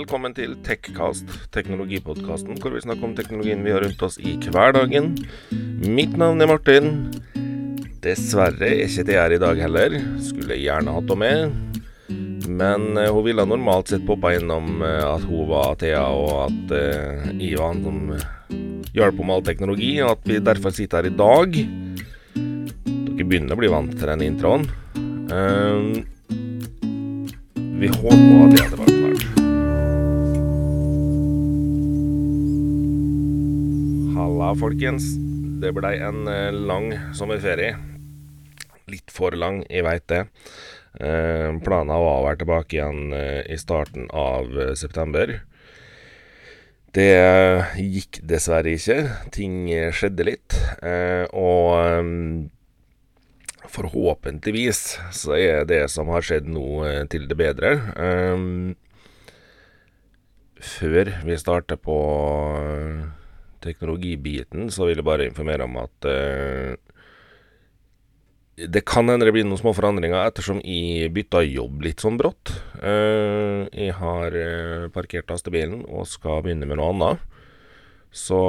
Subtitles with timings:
[0.00, 5.10] Velkommen til Techcast, teknologipodkasten hvor vi snakker om teknologien vi har rundt oss i hverdagen.
[5.84, 6.86] Mitt navn er Martin.
[8.00, 9.98] Dessverre er ikke det her i dag heller.
[10.24, 12.48] Skulle gjerne hatt henne med.
[12.48, 16.72] Men uh, hun ville normalt sett poppa innom uh, at hun var Thea, og at
[16.72, 18.00] uh, jeg var som
[18.96, 21.60] hjalp med all teknologi, og at vi derfor sitter her i dag.
[22.38, 24.64] Dere begynner å bli vant til den introen.
[25.28, 25.92] Um,
[27.76, 29.39] vi håper at det er tilbake snart.
[34.20, 35.04] Halla, folkens.
[35.62, 37.72] Det blei en eh, lang sommerferie.
[38.92, 40.18] Litt for lang, jeg veit det.
[41.00, 45.38] Eh, planen var å være tilbake igjen eh, i starten av september.
[46.92, 47.06] Det
[47.80, 48.98] gikk dessverre ikke.
[49.32, 50.56] Ting skjedde litt.
[51.30, 52.50] og
[53.70, 54.80] forhåpentligvis
[55.14, 56.66] så er det som har skjedd nå,
[57.14, 57.72] til det bedre.
[60.74, 61.96] Før vi starter på
[63.64, 66.72] teknologibiten, så vil jeg bare informere om at uh,
[68.60, 72.52] det kan hende det blir noen små forandringer, ettersom jeg bytta jobb litt sånn brått.
[72.80, 77.28] Uh, jeg har uh, parkert lastebilen og skal begynne med noe annet.
[78.10, 78.40] Så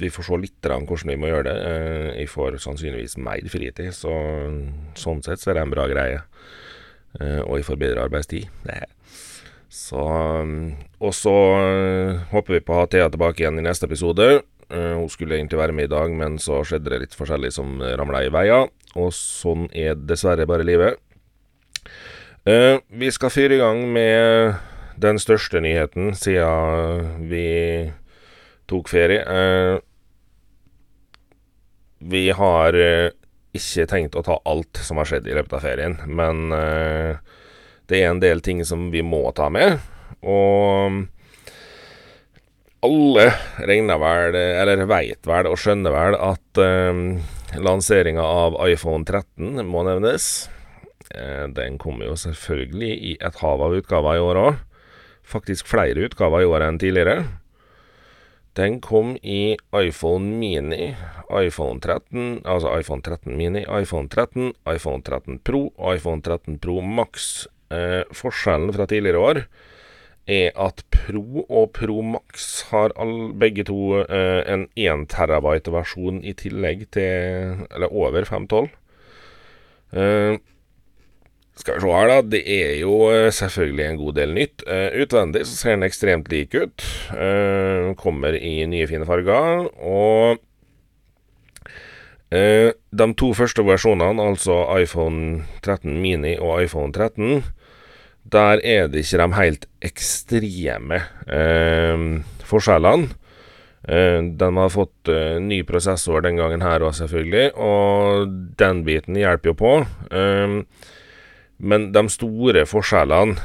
[0.00, 1.56] vi får se litt hvordan vi må gjøre det.
[1.70, 4.12] Eh, jeg får sannsynligvis mer fritid, så
[4.98, 6.22] sånn sett så er det en bra greie.
[7.20, 8.48] Eh, og jeg får bedre arbeidstid.
[9.70, 10.02] Så
[10.98, 14.42] Og så eh, håper vi på å ha Thea tilbake igjen i neste episode.
[14.70, 18.20] Hun skulle egentlig være med i dag, men så skjedde det litt forskjellig som ramla
[18.22, 18.60] i veia.
[18.94, 21.00] Og sånn er dessverre bare livet.
[22.46, 24.54] Vi skal fyre i gang med
[25.02, 27.48] den største nyheten siden vi
[28.70, 29.26] tok ferie.
[32.00, 33.12] Vi har uh,
[33.52, 37.20] ikke tenkt å ta alt som har skjedd i løpet av ferien, men uh,
[37.90, 39.80] det er en del ting som vi må ta med.
[40.22, 41.02] Og
[42.86, 43.26] alle
[43.68, 47.02] regner vel, eller veit vel og skjønner vel, at eh,
[47.60, 50.48] lanseringa av iPhone 13 må nevnes.
[51.50, 54.58] den kommer jo selvfølgelig i et hav av utgaver i år òg.
[55.26, 57.24] Faktisk flere utgaver i år enn tidligere.
[58.54, 60.96] Den kom i iPhone Mini,
[61.30, 67.46] iPhone 13, altså iPhone 13 Mini, iPhone 13, iPhone 13 Pro iPhone 13 Pro Max.
[67.70, 69.42] Eh, forskjellen fra tidligere år
[70.30, 76.34] er at Pro og Pro Max har all, begge to eh, en 1 terabyte-versjon i
[76.38, 78.70] tillegg til Eller over 512.
[79.94, 80.38] Eh,
[81.60, 82.20] skal vi se her, da.
[82.24, 84.62] Det er jo eh, selvfølgelig en god del nytt.
[84.64, 86.84] Uh, utvendig så ser den ekstremt lik ut.
[87.12, 89.66] Uh, kommer i nye, fine farger.
[89.76, 90.40] Og
[92.34, 97.42] uh, de to første versjonene, altså iPhone 13 Mini og iPhone 13,
[98.30, 100.98] der er det ikke de helt ekstreme
[102.46, 103.08] forskjellene.
[103.80, 105.08] De har fått
[105.40, 108.28] ny prosessor den gangen her òg, selvfølgelig, og
[108.60, 109.72] den biten hjelper jo på.
[111.64, 113.40] Men de store forskjellene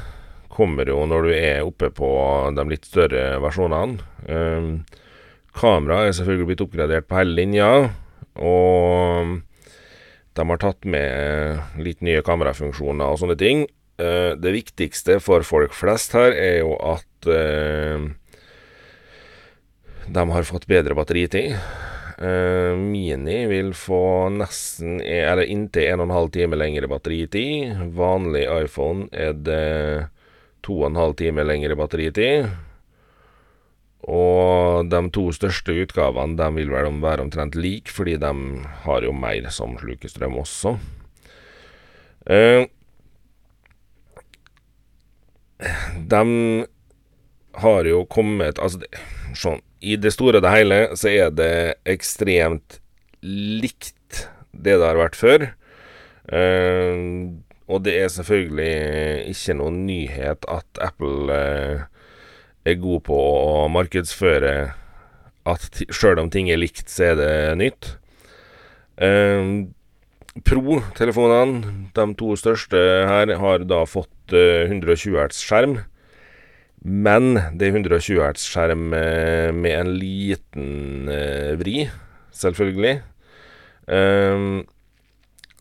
[0.56, 2.09] kommer jo når du er oppe på
[2.56, 4.00] de litt større versjonene.
[5.56, 7.69] Kameraet er selvfølgelig blitt oppgradert på hele linja,
[8.35, 9.41] og
[10.35, 13.66] de har tatt med litt nye kamerafunksjoner og sånne ting.
[13.96, 18.03] Uh, det viktigste for folk flest her er jo at uh,
[20.06, 21.56] de har fått bedre batteritid.
[22.16, 27.79] Uh, Mini vil få nesten Eller inntil 1 12 time lengre batteritid.
[27.96, 30.07] Vanlig iPhone er det
[30.67, 32.52] 2,5 time lengre batteritid.
[34.05, 38.31] Og de to største utgavene de vil vel være omtrent like, fordi de
[38.85, 40.75] har jo mer som sluker strøm også.
[42.29, 42.67] Eh,
[46.11, 46.21] de
[47.55, 48.89] har jo kommet Altså, det,
[49.38, 52.79] sånn i det store og det hele så er det ekstremt
[53.22, 55.45] likt det det har vært før.
[56.33, 57.01] Eh,
[57.66, 61.85] og det er selvfølgelig ikke noen nyhet at Apple uh,
[62.66, 64.56] er god på å markedsføre
[65.46, 67.90] at sjøl om ting er likt, så er det nytt.
[68.97, 69.67] Uh,
[70.46, 75.78] Pro-telefonene, de to største her, har da fått 120 Hz skjerm.
[76.85, 81.88] Men det er 120 Hz-skjerm eh, med en liten eh, vri,
[82.29, 83.00] selvfølgelig.
[83.90, 84.66] Um,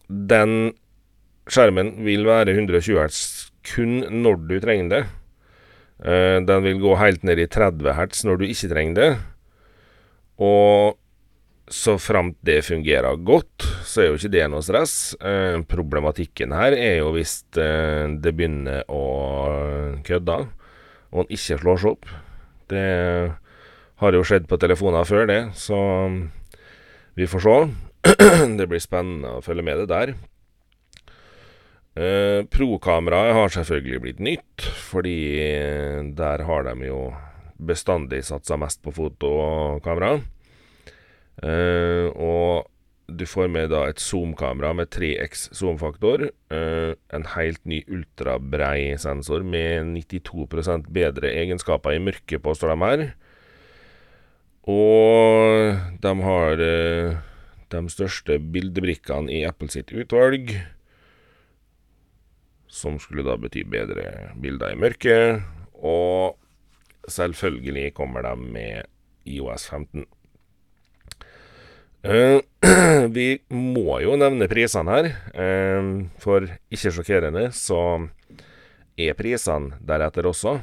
[0.08, 0.74] den
[1.48, 3.22] skjermen vil være 120 Hz
[3.64, 5.02] kun når du trenger det.
[6.04, 9.08] Uh, den vil gå helt ned i 30 Hz når du ikke trenger det.
[10.44, 11.00] Og
[11.72, 15.14] så framt det fungerer godt, så er jo ikke det noe stress.
[15.22, 19.04] Uh, problematikken her er jo hvis uh, det begynner å
[20.04, 20.44] kødde
[21.14, 22.12] og den ikke slår seg opp.
[22.70, 22.84] Det
[24.02, 25.78] har jo skjedd på telefoner før, det, så
[27.14, 27.58] vi får se.
[28.58, 30.14] det blir spennende å følge med det der.
[31.94, 35.18] Uh, Pro-kameraet har selvfølgelig blitt nytt, fordi
[36.18, 37.12] der har de jo
[37.54, 40.16] bestandig satsa mest på fotokamera.
[41.38, 42.66] Uh, og
[43.06, 46.26] du får med da et zoom-kamera med 3x zoom-faktor.
[46.50, 53.08] Uh, en helt ny ultrabrei sensor med 92% bedre egenskaper i mørket, påstår de her.
[54.66, 56.60] Og de har
[57.70, 60.56] de største bildebrikkene i Apple sitt utvalg.
[62.74, 65.44] Som skulle da bety bedre bilder i mørket.
[65.78, 66.34] Og
[67.06, 68.90] selvfølgelig kommer de med
[69.30, 70.06] IOS 15.
[72.04, 72.36] Uh,
[73.16, 75.06] vi må jo nevne prisene her,
[75.40, 75.86] uh,
[76.20, 77.78] for ikke sjokkerende så
[79.00, 80.58] er prisene deretter også.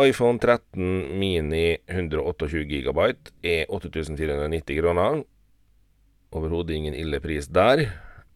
[0.00, 3.02] iPhone 13 mini 128 GB
[3.44, 5.20] er 8490 kroner.
[6.32, 7.84] Overhodet ingen ille pris der.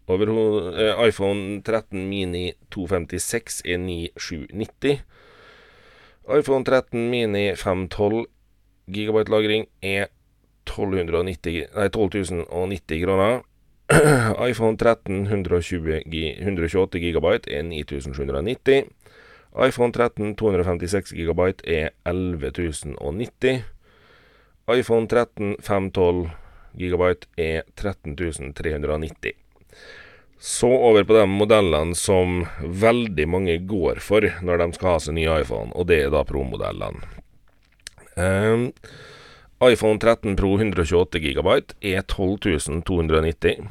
[0.09, 5.03] Uh, iPhone 13 mini 256 er 9790.
[6.29, 8.27] iPhone 13 mini 512
[8.87, 10.07] GB lagring er
[10.65, 13.43] 1290, nei, 12 kroner.
[14.51, 18.87] iPhone 13 120 128 GB er 9790.
[19.57, 23.65] iPhone 13 256 GB er 11090.
[24.69, 26.31] iPhone 13 512
[26.75, 27.03] GB
[27.39, 29.46] er 13390.
[30.39, 35.17] Så over på de modellene som veldig mange går for når de skal ha seg
[35.17, 37.03] ny iPhone, og det er da Pro-modellene.
[38.17, 38.71] Um,
[39.65, 41.49] iPhone 13 Pro 128 GB
[41.81, 43.67] er 12.290.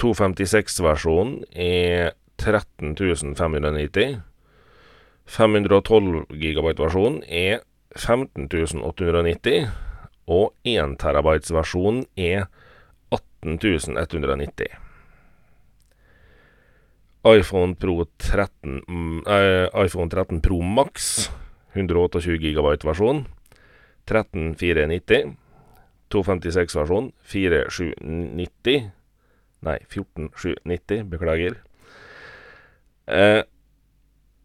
[0.00, 4.20] 256-versjonen er 13.590.
[5.26, 7.60] 512 GB-versjonen er
[7.96, 9.68] 15.890.
[10.26, 12.48] Og 1 TB-versjonen er
[13.46, 14.66] 18.190.
[17.26, 18.82] iPhone Pro 13,
[19.26, 21.30] uh, iPhone 13 Pro Max
[21.74, 23.26] 128 GB-versjon
[24.04, 25.36] 13490.
[26.08, 28.90] 256-versjon 4790.
[29.60, 31.04] Nei, 14790.
[31.10, 31.62] Beklager.
[33.06, 33.42] Eh,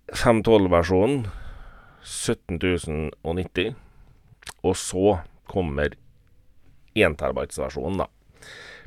[0.08, 1.28] 512-versjonen
[2.02, 3.76] 17090.
[4.64, 5.94] Og så kommer
[6.96, 8.10] 1 terabytes-versjonen, da.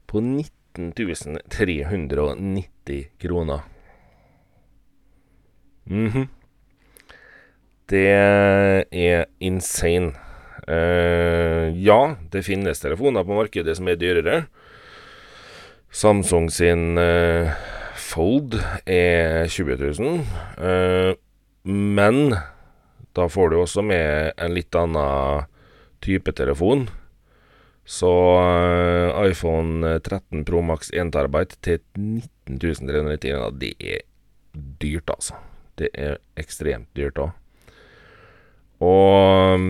[0.06, 3.60] På 19.390 kroner.
[5.84, 6.26] Mm -hmm.
[7.86, 10.12] Det er insane.
[10.68, 14.44] Uh, ja, det finnes telefoner på markedet som er dyrere.
[15.92, 17.52] Samsung sin uh,
[17.94, 18.56] Fold
[18.86, 20.24] er 20 000.
[20.56, 21.12] Uh,
[21.68, 22.34] men
[23.14, 25.44] da får du også med en litt annen
[26.04, 26.88] type telefon.
[27.84, 28.10] Så
[29.20, 34.04] iPhone 13 Pro Max 1 TB til 19.390, det er
[34.80, 35.36] dyrt, altså.
[35.76, 37.34] Det er ekstremt dyrt òg.
[38.84, 39.60] Og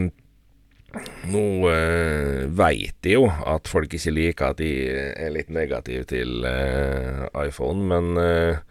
[1.32, 6.44] nå eh, veit jeg jo at folk ikke liker at de er litt negative til
[6.49, 8.62] eh, iPhone, men eh,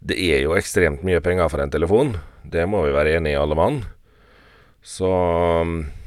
[0.00, 2.16] det er jo ekstremt mye penger for en telefon.
[2.42, 3.80] Det må vi være enige i, alle mann.
[4.82, 5.97] Så ja.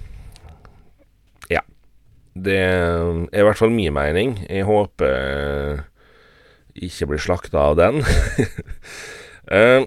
[2.34, 4.38] Det er i hvert fall min mening.
[4.48, 5.82] Jeg håper eh,
[6.88, 8.00] ikke blir slakta av den.
[9.56, 9.84] eh,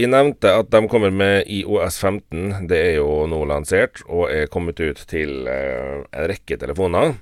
[0.00, 2.68] jeg nevnte at de kommer med IOS 15.
[2.70, 7.12] Det er jo nå lansert og er kommet ut til uh, en rekke telefoner.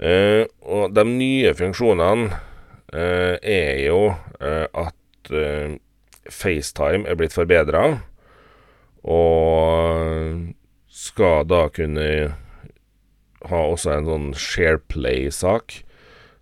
[0.00, 2.28] Og de nye funksjonene
[2.92, 5.32] er jo at
[6.30, 7.82] FaceTime er blitt forbedra,
[9.02, 10.46] og
[10.92, 12.06] skal da kunne
[13.48, 15.80] ha også en sånn SharePlay-sak,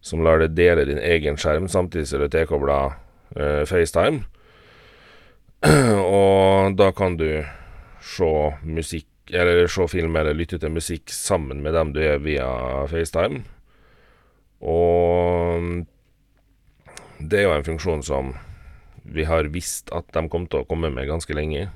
[0.00, 2.96] som lar deg dele din egen skjerm samtidig som du tilkobler
[3.68, 4.24] FaceTime.
[6.22, 7.42] og da kan du
[8.02, 12.48] se musikk, eller se film eller lytte til musikk sammen med dem du er via
[12.90, 13.42] FaceTime.
[14.58, 15.84] Og
[17.18, 18.32] det er jo en funksjon som
[19.08, 21.68] vi har visst at de kom til å komme med ganske lenge.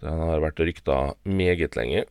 [0.00, 2.06] Den har vært rykta meget lenge.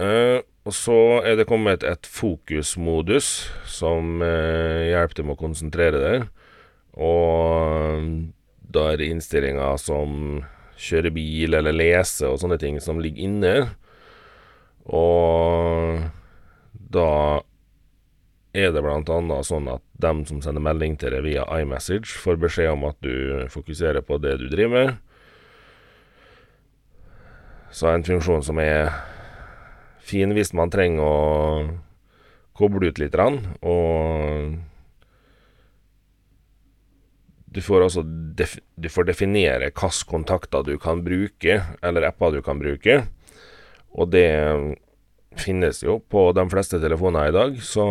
[0.00, 0.40] Uh,
[0.70, 0.96] og så
[1.26, 3.26] er det kommet et fokusmodus
[3.66, 6.28] som eh, hjelper til med å konsentrere deg.
[6.94, 8.06] Og
[8.70, 10.44] da er det innstillinger som
[10.78, 13.54] kjøre bil eller lese og sånne ting som ligger inne.
[14.86, 16.06] Og
[16.70, 17.10] da
[18.54, 22.76] er det annet sånn at dem som sender melding til deg via iMessage, får beskjed
[22.76, 24.98] om at du fokuserer på det du driver med.
[27.74, 28.94] Så en funksjon som er
[30.10, 31.14] fin hvis man trenger å
[32.58, 34.58] koble ut litt, og
[37.50, 42.60] du får altså du får definere hvilke kontakter du kan bruke, eller apper du kan
[42.60, 43.00] bruke.
[43.90, 44.28] Og det
[45.40, 47.86] finnes jo på de fleste telefoner i dag, så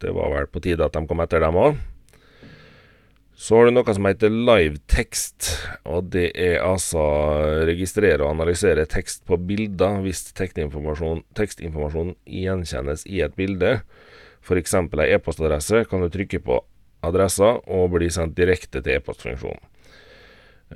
[0.00, 1.80] det var vel på tide at de kom etter dem òg.
[3.40, 5.46] Så har du noe som heter livetekst,
[5.88, 7.00] og det er altså
[7.64, 13.78] registrere og analysere tekst på bilder hvis tekstinformasjon, tekstinformasjon gjenkjennes i et bilde.
[14.44, 14.76] F.eks.
[14.76, 16.60] ei e-postadresse kan du trykke på
[17.08, 19.64] adressa og bli sendt direkte til e-postfunksjonen.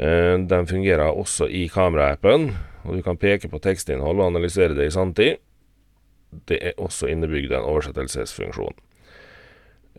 [0.01, 2.49] Eh, den fungerer også i kameraappen,
[2.89, 5.43] og du kan peke på tekstinnhold og analysere det i sanntid.
[6.49, 8.81] Det er også innebygd en oversettelsesfunksjon.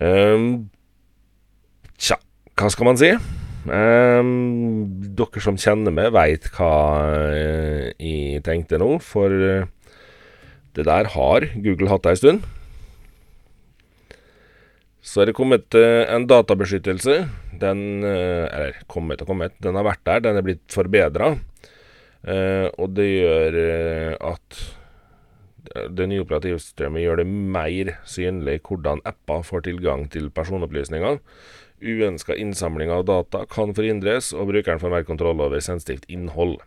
[0.01, 0.71] Um,
[2.01, 2.17] tja,
[2.55, 3.09] hva skal man si?
[3.65, 4.85] Um,
[5.17, 6.73] dere som kjenner meg, veit hva
[7.27, 9.65] uh, jeg tenkte nå, for uh,
[10.77, 12.45] det der har Google hatt ei stund.
[15.05, 17.17] Så er det kommet uh, en databeskyttelse.
[17.55, 19.53] Den Eller kommet og kommet.
[19.63, 20.23] Den har vært der.
[20.25, 21.37] Den er blitt forbedra.
[22.75, 23.55] og det gjør
[24.19, 24.57] at
[25.95, 31.21] det nye operativsystemet gjør det mer synlig hvordan apper får tilgang til personopplysninger.
[31.81, 36.59] Uønska innsamling av data kan forhindres, og brukeren får mer kontroll over sensitivt innhold.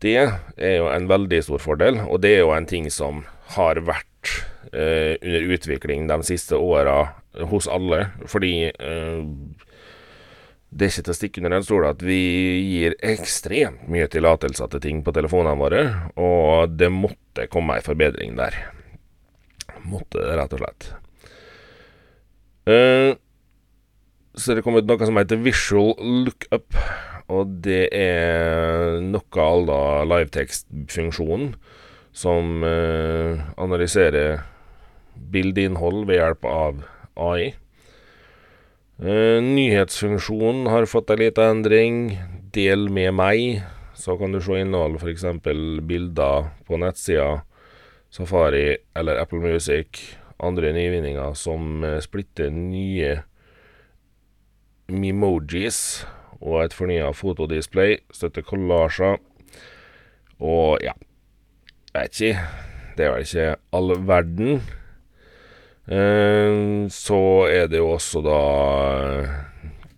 [0.00, 3.24] Det er jo en veldig stor fordel, og det er jo en ting som
[3.56, 4.32] har vært
[4.72, 7.10] eh, under utvikling de siste åra
[7.50, 9.20] hos alle, fordi eh,
[10.70, 12.20] det er ikke til å stikke under en stol at vi
[12.62, 15.82] gir ekstremt mye tillatelser til ting på telefonene våre,
[16.14, 18.54] og det måtte komme ei forbedring der.
[19.90, 20.92] Måtte rett og slett.
[22.70, 23.18] Uh,
[24.34, 25.94] så det kommet noe som heter visual
[26.26, 26.76] lookup,
[27.30, 31.54] og det er noe à la livetekstfunksjonen
[32.12, 34.42] som eh, analyserer
[35.30, 36.80] bildeinnhold ved hjelp av
[37.20, 37.52] AI.
[39.00, 42.18] Eh, nyhetsfunksjonen har fått ei lita endring.
[42.50, 43.62] Del med meg,
[43.94, 45.24] så kan du se innhold, f.eks.
[45.86, 47.44] bilder på nettsida,
[48.10, 50.02] Safari eller Apple Music.
[50.42, 53.20] Andre nyvinninger som uh, splitter nye
[54.92, 56.04] memojis
[56.40, 57.98] og et fornya fotodisplay.
[58.14, 59.18] Støtter kollasjer.
[60.40, 60.94] Og ja,
[61.92, 62.44] jeg vet ikke.
[62.96, 64.62] Det er vel ikke all verden.
[65.90, 67.20] Eh, så
[67.50, 68.40] er det jo også da
[69.20, 69.36] eh,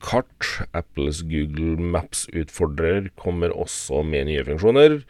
[0.02, 0.50] kart.
[0.74, 5.00] Apples Google Maps-utfordrer kommer også med nye funksjoner.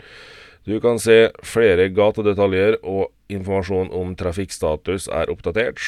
[0.66, 5.80] Du kan se flere gatedetaljer, og informasjon om trafikkstatus er oppdatert.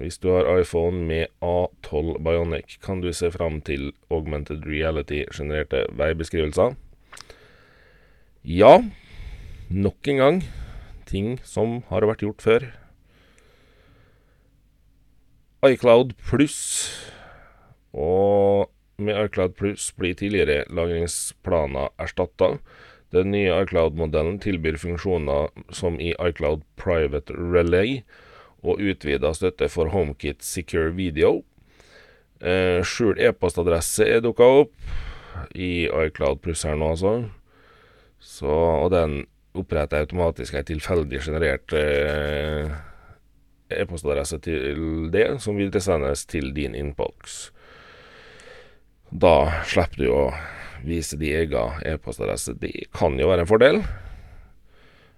[0.00, 6.72] Hvis du har iPhone med A12 Bionic, kan du se fram til augmented reality-genererte veibeskrivelser.
[8.48, 8.78] Ja,
[9.68, 10.38] nok en gang
[11.04, 12.64] ting som har vært gjort før
[15.68, 16.60] iCloud pluss.
[17.92, 22.54] Og med iCloud pluss blir tidligere lagringsplaner erstatta.
[23.12, 28.00] Den nye iCloud-modellen tilbyr funksjoner som i iCloud Private Relay
[28.62, 31.40] og utvida støtte for HomeKit Secure Video.
[32.40, 34.72] Eh, skjult e-postadresse er dukka opp
[35.54, 37.14] i iCloud pluss her nå, altså.
[38.20, 39.22] Så, og den
[39.56, 42.70] oppretter automatisk ei tilfeldig generert eh,
[43.72, 47.48] e-postadresse til det, som videresendes til din innboks.
[49.10, 50.24] Da slipper du å
[50.86, 52.54] vise din egen e-postadresse.
[52.60, 53.82] Det kan jo være en fordel.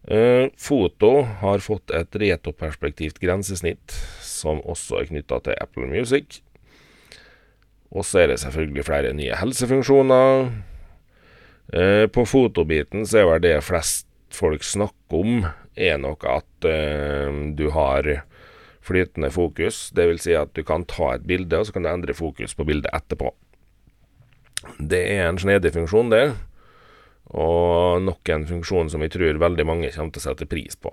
[0.08, 6.40] Eh, foto har fått et retoperspektivt grensesnitt, som også er knytta til Apple Music.
[7.92, 10.48] Og så er det selvfølgelig flere nye helsefunksjoner.
[11.72, 17.30] Eh, på fotobiten så er vel det flest folk snakker om, er nok at eh,
[17.54, 18.08] du har
[18.82, 19.90] flytende fokus.
[19.94, 22.56] Det vil si at du kan ta et bilde, og så kan du endre fokus
[22.58, 23.30] på bildet etterpå.
[24.78, 26.32] Det er en snedig funksjon, det.
[27.32, 30.92] Og nok en funksjon som jeg tror veldig mange kommer til å sette pris på.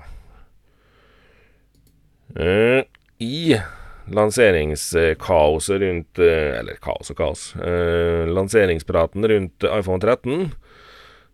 [2.37, 2.85] Uh,
[3.19, 3.57] I
[4.13, 7.49] lanseringskaoset rundt uh, Eller kaos og kaos.
[7.57, 10.51] Uh, lanseringspraten rundt iPhone 13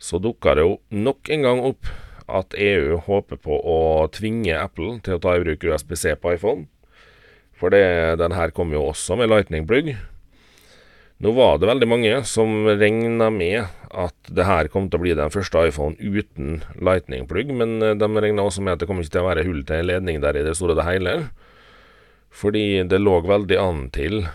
[0.02, 1.88] så dukka det jo nok en gang opp
[2.26, 3.78] at EU håper på å
[4.12, 6.66] tvinge Apple til å ta i bruk USBC på iPhone.
[7.56, 9.94] For det, den kom jo også med lightning-plugg.
[11.24, 15.14] Nå var det veldig mange som regna med at det her kom til å bli
[15.16, 19.14] den første iPhone uten lightning-plugg, men eh, de regna også med at det kom ikke
[19.14, 21.14] til å være hull til en ledning der i det store og det hele.
[22.36, 24.26] Fordi det lå veldig an til,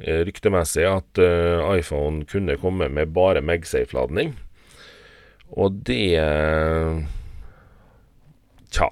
[0.00, 4.32] eh, ryktemessig, at uh, iPhone kunne komme med bare MagSafe-ladning.
[5.60, 6.16] Og det
[8.70, 8.86] Tja.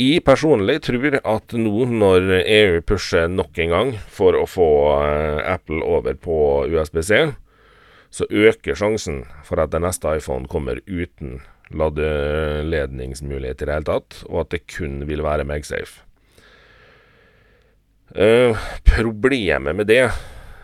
[0.00, 4.68] Jeg personlig tror at nå når EU pusher nok en gang for å få
[5.44, 6.36] Apple over på
[6.72, 7.34] USBC,
[8.10, 14.22] så øker sjansen for at den neste iPhone kommer uten ladeledningsmulighet i det hele tatt,
[14.26, 16.02] og at det kun vil være MagSafe.
[18.10, 20.08] Uh, problemet med det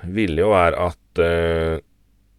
[0.02, 1.78] vil jo være at uh,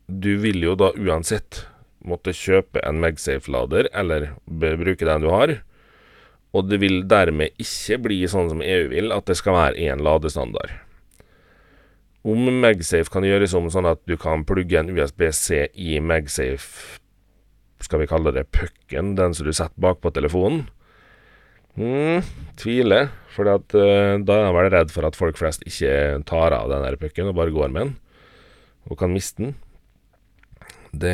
[0.07, 1.61] du vil jo da uansett
[2.07, 5.59] måtte kjøpe en MagSafe-lader, eller bruke den du har.
[6.57, 10.01] Og det vil dermed ikke bli sånn som EU vil, at det skal være én
[10.01, 10.73] ladestandard.
[12.27, 16.97] Om MagSafe kan gjøres om sånn at du kan plugge en USB-C i MagSafe,
[17.85, 20.65] skal vi kalle det pucken, den som du setter bakpå telefonen,
[21.77, 22.25] mm,
[22.59, 23.13] tviler.
[23.35, 26.97] For uh, da er jeg vel redd for at folk flest ikke tar av den
[26.97, 27.95] pucken og bare går med den,
[28.89, 29.55] og kan miste den.
[30.97, 31.13] Det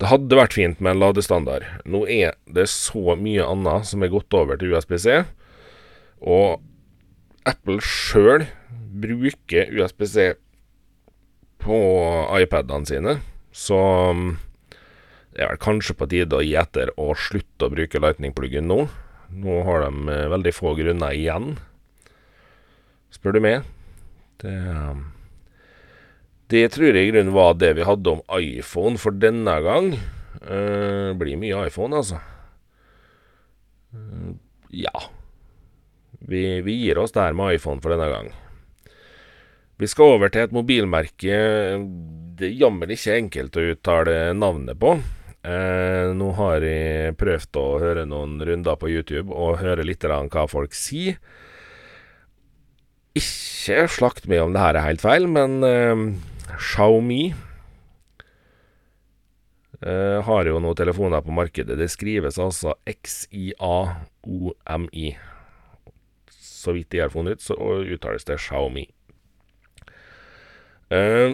[0.00, 1.66] det hadde vært fint med en ladestandard.
[1.84, 5.22] Nå er det så mye annet som er gått over til USB-C,
[6.24, 6.62] og
[7.48, 8.46] Apple sjøl
[9.00, 10.32] bruker USB-C
[11.60, 11.80] på
[12.40, 13.18] iPadene sine,
[13.52, 13.80] så
[14.16, 14.32] um,
[15.34, 18.80] det er vel kanskje på tide å gi etter og slutte å bruke Lightning-pluggen nå.
[19.30, 21.52] Nå har de eh, veldig få grunner igjen,
[23.14, 23.68] spør du meg.
[24.42, 25.04] Det um,
[26.50, 29.92] det tror jeg i grunnen var det vi hadde om iPhone for denne gang.
[30.40, 32.18] Uh, blir mye iPhone, altså.
[33.94, 34.34] Uh,
[34.74, 35.04] ja.
[36.20, 38.32] Vi, vi, gir oss der med iPhone for denne gang.
[39.80, 41.36] Vi skal over til et mobilmerke
[42.40, 44.96] det jammen ikke enkelt å uttale navnet på.
[45.40, 50.28] Uh, nå har jeg prøvd å høre noen runder på YouTube og høre litt av
[50.32, 51.20] hva folk sier.
[53.16, 55.64] Ikke slakt meg om det her er helt feil, men
[56.58, 57.34] Xiaomi
[59.80, 61.78] eh, har jo noen telefoner på markedet.
[61.78, 63.98] Det skrives altså X-I-A-O-M-I.
[66.30, 68.84] Så vidt jeg har funnet ut, så uttales det Xiaomi.
[70.90, 71.30] Eh,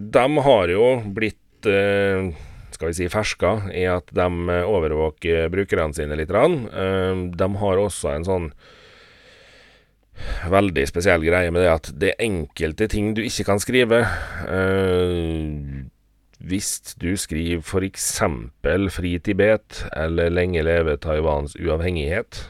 [0.00, 2.32] de har jo blitt eh,
[2.72, 4.26] skal vi si ferska i at de
[4.64, 6.32] overvåker brukerne sine litt.
[6.32, 8.46] De har også en sånn
[10.50, 14.02] veldig spesiell greie med det at det er enkelte ting du ikke kan skrive.
[14.48, 15.88] Eh,
[16.40, 18.20] hvis du skriver f.eks.
[18.94, 22.48] 'Fri Tibet' eller 'Lenge leve Taiwans uavhengighet'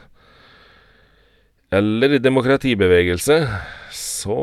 [1.71, 3.47] eller 'demokratibevegelse',
[3.91, 4.37] så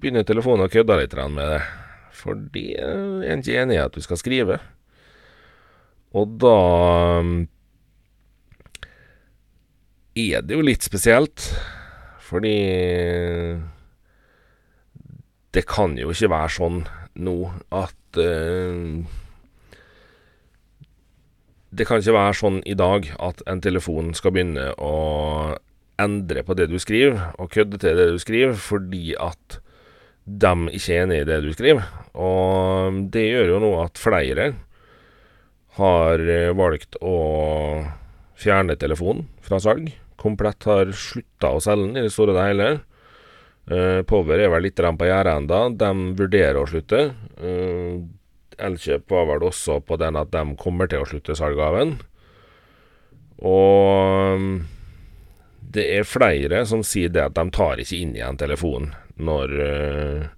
[0.00, 1.62] begynner telefonen å kødde litt med det.
[2.12, 4.60] For det er en ikke enig i at du skal skrive.
[6.12, 6.56] Og da
[10.16, 11.52] er det jo litt spesielt
[12.30, 12.56] fordi
[15.54, 16.84] det kan jo ikke være sånn
[17.18, 17.36] nå
[17.74, 19.02] at uh,
[21.70, 24.94] Det kan ikke være sånn i dag at en telefon skal begynne å
[26.02, 29.60] endre på det du skriver, og kødde til det du skriver, fordi at
[30.26, 31.86] de ikke er enig i det du skriver.
[32.18, 34.48] Og det gjør jo nå at flere
[35.78, 37.16] har eh, valgt å
[38.40, 42.46] fjerne telefonen fra salg komplett har slutta å selge den i det store og det
[42.50, 42.70] hele.
[43.70, 45.60] Uh, Power er vel litt på gjerdet ennå.
[45.78, 47.02] De vurderer å slutte.
[47.40, 48.00] Uh,
[48.60, 51.94] Elkjøp var vel også på den at de kommer til å slutte salget av den.
[53.40, 54.50] Og um,
[55.60, 60.28] det er flere som sier det at de tar ikke inn igjen telefonen når uh,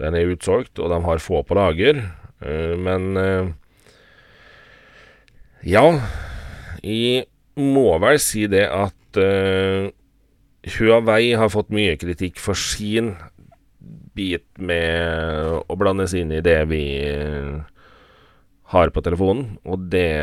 [0.00, 2.02] den er utsolgt, og de har få på lager.
[2.42, 3.50] Uh, men uh,
[5.66, 5.86] ja,
[6.84, 9.88] jeg må vel si det at uh,
[10.76, 13.14] Huawei har fått mye kritikk for sin
[14.16, 16.84] bit med å blande seg inn i det vi
[18.72, 20.16] har på telefonen, og det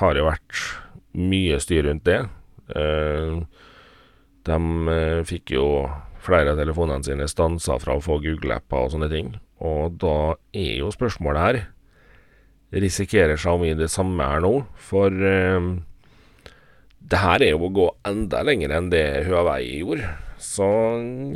[0.00, 0.62] har jo vært
[1.14, 2.24] mye styr rundt det.
[2.74, 3.44] Uh,
[4.44, 4.58] de
[5.28, 5.66] fikk jo
[6.24, 9.34] flere av telefonene sine stansa fra å få Google-apper og sånne ting.
[9.64, 11.62] Og da er jo spørsmålet her
[12.74, 14.64] Risikerer Xiaomi det samme her nå?
[14.82, 15.14] For
[17.14, 20.08] det her er jo å gå enda lenger enn det Huawei gjorde.
[20.42, 20.66] Så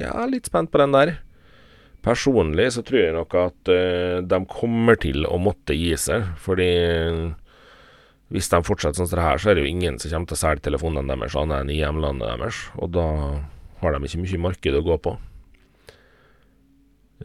[0.01, 1.13] jeg er litt spent på den der.
[2.03, 6.71] Personlig så tror jeg nok at uh, de kommer til å måtte gi seg, fordi
[8.35, 10.37] hvis de fortsetter sånn som det her, så er det jo ingen som kommer til
[10.37, 13.07] å selge telefonene deres annet enn i hjemlandet deres, og da
[13.81, 15.15] har de ikke mye marked å gå på.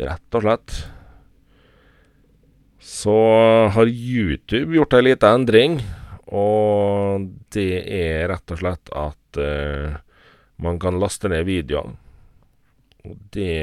[0.03, 0.77] Rett og slett.
[2.83, 3.17] Så
[3.73, 5.81] har YouTube gjort ei lita endring.
[6.33, 9.97] Og det er rett og slett at eh,
[10.63, 11.93] man kan laste ned videoer.
[13.03, 13.53] Og det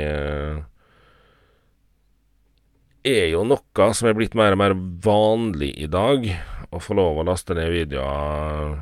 [3.08, 6.26] er jo noe som er blitt mer og mer vanlig i dag,
[6.70, 8.76] å få lov å laste ned videoer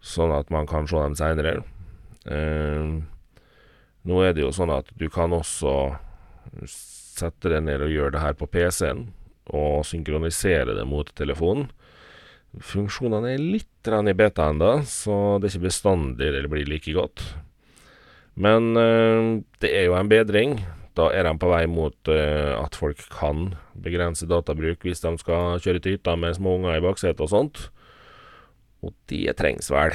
[0.00, 1.60] sånn at man kan se dem seinere.
[2.26, 3.00] Eh,
[4.08, 5.74] nå er det jo sånn at du kan også
[6.68, 9.10] sette deg ned og gjøre det her på PC-en,
[9.50, 11.68] og synkronisere det mot telefonen.
[12.58, 17.22] Funksjonene er litt i beta ennå, så det er ikke bestandig det blir like godt.
[18.34, 20.58] Men eh, det er jo en bedring.
[20.98, 25.62] Da er de på vei mot eh, at folk kan begrense databruk hvis de skal
[25.62, 27.62] kjøre til hytta med små unger i baksetet og sånt.
[28.82, 29.94] Og det trengs vel.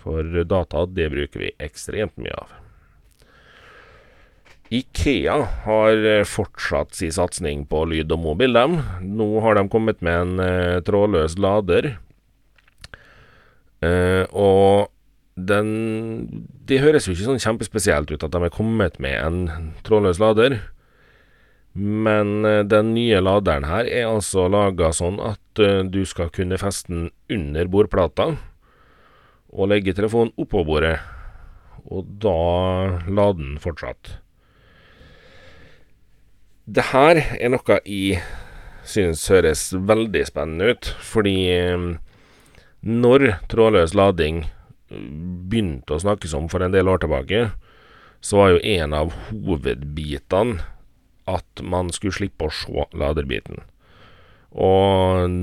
[0.00, 2.59] For data, det bruker vi ekstremt mye av.
[4.70, 8.78] Ikea har eh, fortsatt sin satsing på lyd og mobil, dem.
[9.02, 11.96] Nå har de kommet med en eh, trådløs lader.
[13.82, 14.92] Eh, og
[15.40, 20.20] den Det høres jo ikke sånn kjempespesielt ut at de har kommet med en trådløs
[20.22, 20.60] lader.
[21.74, 26.58] Men eh, den nye laderen her er altså laga sånn at eh, du skal kunne
[26.62, 28.32] feste den under bordplata
[29.50, 30.98] og legge telefonen oppå bordet.
[31.90, 32.38] Og da
[33.10, 34.20] lader den fortsatt.
[36.70, 38.20] Det her er noe jeg
[38.86, 41.86] synes høres veldig spennende ut, fordi eh,
[42.86, 44.44] når trådløs lading
[44.90, 47.48] begynte å snakkes om for en del år tilbake,
[48.20, 50.60] så var jo en av hovedbitene
[51.30, 53.62] at man skulle slippe å se laderbiten.
[54.50, 55.36] Og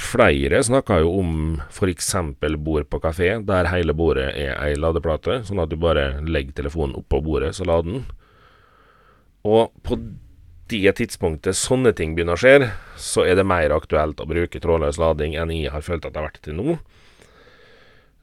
[0.00, 1.34] flere snakka jo om
[1.66, 2.14] f.eks.
[2.62, 6.98] bord på kafé, der hele bordet er ei ladeplate, sånn at du bare legger telefonen
[6.98, 8.04] oppå bordet, så lader den.
[9.46, 9.98] Og på
[10.70, 15.00] det tidspunktet sånne ting begynner å skje, så er det mer aktuelt å bruke trådløs
[15.00, 16.76] lading enn jeg har følt at det har vært til nå.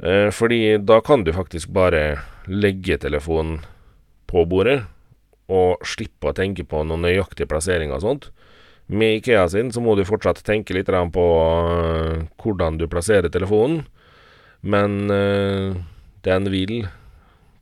[0.03, 3.61] Eh, fordi da kan du faktisk bare legge telefonen
[4.29, 4.81] på bordet,
[5.47, 8.29] og slippe å tenke på noen nøyaktig plassering og sånt.
[8.87, 13.85] Med Ikea sin så må du fortsatt tenke litt på uh, hvordan du plasserer telefonen,
[14.61, 15.75] men uh,
[16.23, 16.87] den vil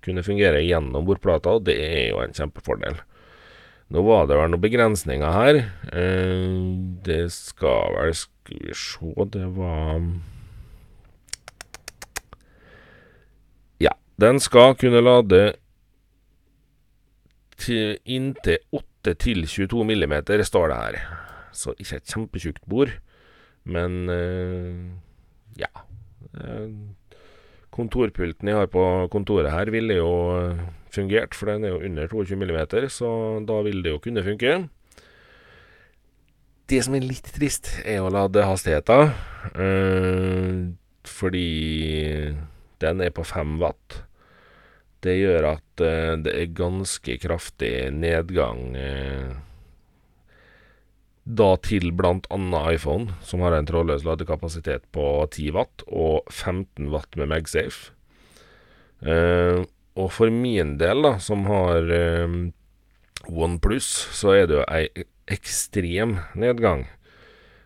[0.05, 2.99] kunne fungere gjennom bordplata, og det er jo en kjempefordel.
[3.93, 5.59] Nå var det vel noen begrensninger her.
[5.91, 6.73] Uh,
[7.05, 10.01] det skal vel Skal vi se, det var
[14.15, 15.53] Den skal kunne lade
[17.59, 20.95] til inntil 8 til 22 millimeter, står det her.
[21.51, 22.93] Så ikke et kjempetjukt bord,
[23.63, 24.87] men uh,
[25.59, 25.71] ja.
[27.75, 30.63] Kontorpulten jeg har på kontoret her, ville jo uh,
[30.95, 33.11] fungert, for den er jo under 22 mm, så
[33.47, 34.55] da vil det jo kunne funke.
[36.65, 39.11] Det som er litt trist, er å lade hastigheten,
[41.05, 41.49] fordi
[42.81, 43.99] den er på 5 watt.
[45.05, 48.71] Det gjør at uh, det er ganske kraftig nedgang
[51.25, 51.89] da til
[52.29, 57.91] annet iPhone, som har en trådløs ladekapasitet på 10 watt og 15 watt med MagSafe.
[59.01, 61.89] Uh, og for min del, da, som har
[63.31, 66.85] OnePlus, så er det jo ei ekstrem nedgang.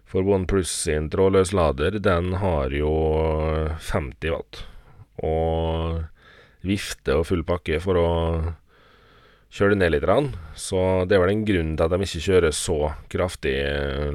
[0.10, 2.94] For OnePlus sin trådløslader, den har jo
[3.92, 4.64] 50 watt.
[5.26, 6.00] Og
[6.66, 8.10] vifte og full pakke for å
[9.54, 10.36] kjøre det ned litt.
[10.58, 12.80] Så det er vel en grunn til at de ikke kjører så
[13.12, 13.56] kraftig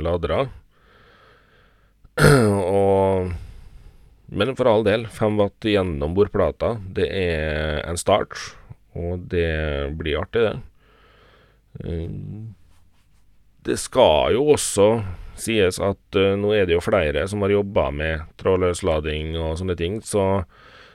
[0.02, 0.46] ladere.
[2.78, 3.32] og
[4.34, 8.38] Men for all del, 5 watt gjennom bordplata, det er en start.
[8.96, 10.54] Og det blir artig, det.
[11.84, 12.08] Eh,
[13.64, 14.88] det skal jo også
[15.40, 19.76] sies at uh, nå er det jo flere som har jobba med trådløslading og sånne
[19.78, 20.44] ting, så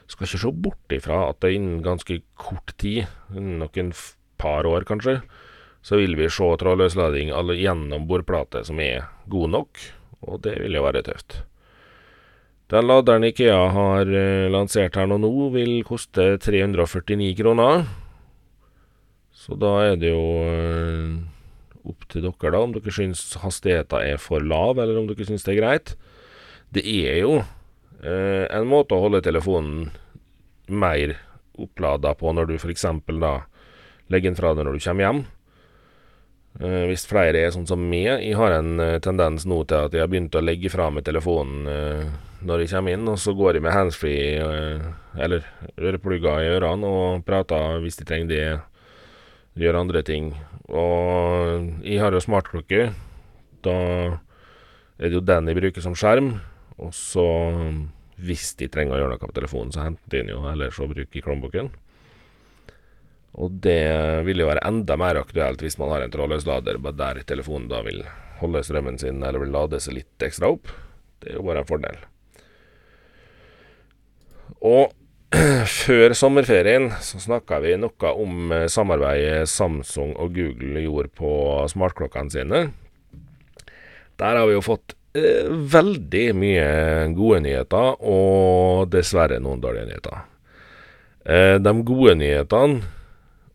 [0.10, 3.92] skal ikke se bort ifra at det innen ganske kort tid, noen
[4.40, 5.20] par år kanskje,
[5.86, 9.84] så vil vi se trådløs lading gjennom bordplate som er god nok,
[10.28, 11.42] og det vil jo være tøft.
[12.70, 17.88] Den laderen Ikea har eh, lansert her nå, nå vil koste 349 kroner.
[19.34, 21.16] Så da er det jo eh,
[21.90, 25.48] opp til dere, da, om dere syns hastigheten er for lav, eller om dere syns
[25.48, 25.96] det er greit.
[26.70, 27.40] Det er jo
[28.00, 29.90] Eh, en måte å holde telefonen
[30.72, 31.18] mer
[31.60, 32.86] opplada på når du f.eks.
[33.20, 33.34] da
[34.10, 35.22] legger den fra deg når du kommer hjem.
[36.60, 39.94] Eh, hvis flere er sånn som meg, jeg har en eh, tendens nå til at
[39.96, 42.02] jeg har begynt å legge fra meg telefonen eh,
[42.44, 44.42] når jeg kommer inn, og så går jeg med handsfree
[45.20, 45.46] eller
[45.76, 48.44] øreplugger i ørene og prater hvis de trenger det,
[49.60, 50.32] gjør andre ting.
[50.72, 52.94] Og jeg har jo smartklokke.
[53.66, 53.76] Da
[54.96, 56.38] er det jo den jeg bruker som skjerm.
[56.80, 57.28] Og så,
[58.24, 60.88] hvis de trenger å gjøre noe på telefonen, så henter de den jo, eller så
[60.88, 61.74] bruker jeg Chromebooken.
[63.38, 67.22] Og det vil jo være enda mer aktuelt hvis man har en trådløs lader der
[67.30, 68.02] telefonen da vil
[68.40, 70.72] holde strømmen sin eller vil lade seg litt ekstra opp.
[71.20, 72.00] Det er jo bare en fordel.
[74.66, 74.96] Og
[75.86, 81.34] før sommerferien så snakka vi noe om eh, samarbeidet Samsung og Google gjorde på
[81.70, 82.64] smartklokkene sine.
[84.20, 86.70] Der har vi jo fått eh, veldig mye
[87.14, 90.26] gode nyheter, og dessverre noen dårlige nyheter.
[91.30, 92.98] Eh, de gode nyhetene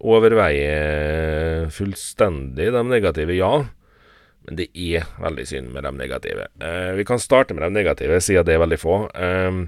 [0.05, 3.65] overveier fullstendig de negative, ja.
[4.45, 6.49] Men det er veldig synd med de negative.
[6.61, 8.99] Eh, vi kan starte med de negative, siden det er veldig få.
[9.17, 9.65] Eh,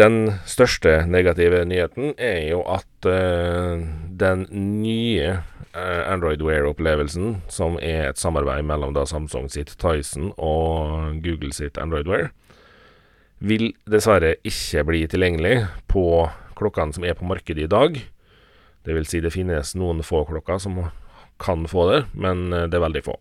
[0.00, 3.82] den største negative nyheten er jo at eh,
[4.20, 4.46] den
[4.80, 5.40] nye
[5.74, 11.78] uh, Android Wear-opplevelsen, som er et samarbeid mellom da Samsung sitt Tyson og Google sitt
[11.80, 12.30] Android Wear,
[13.40, 15.56] vil dessverre ikke bli tilgjengelig
[15.90, 16.04] på
[16.58, 17.96] klokkene som er på markedet i dag.
[18.86, 20.78] Det vil si det finnes noen få klokker som
[21.40, 23.16] kan få det, men uh, det er veldig få.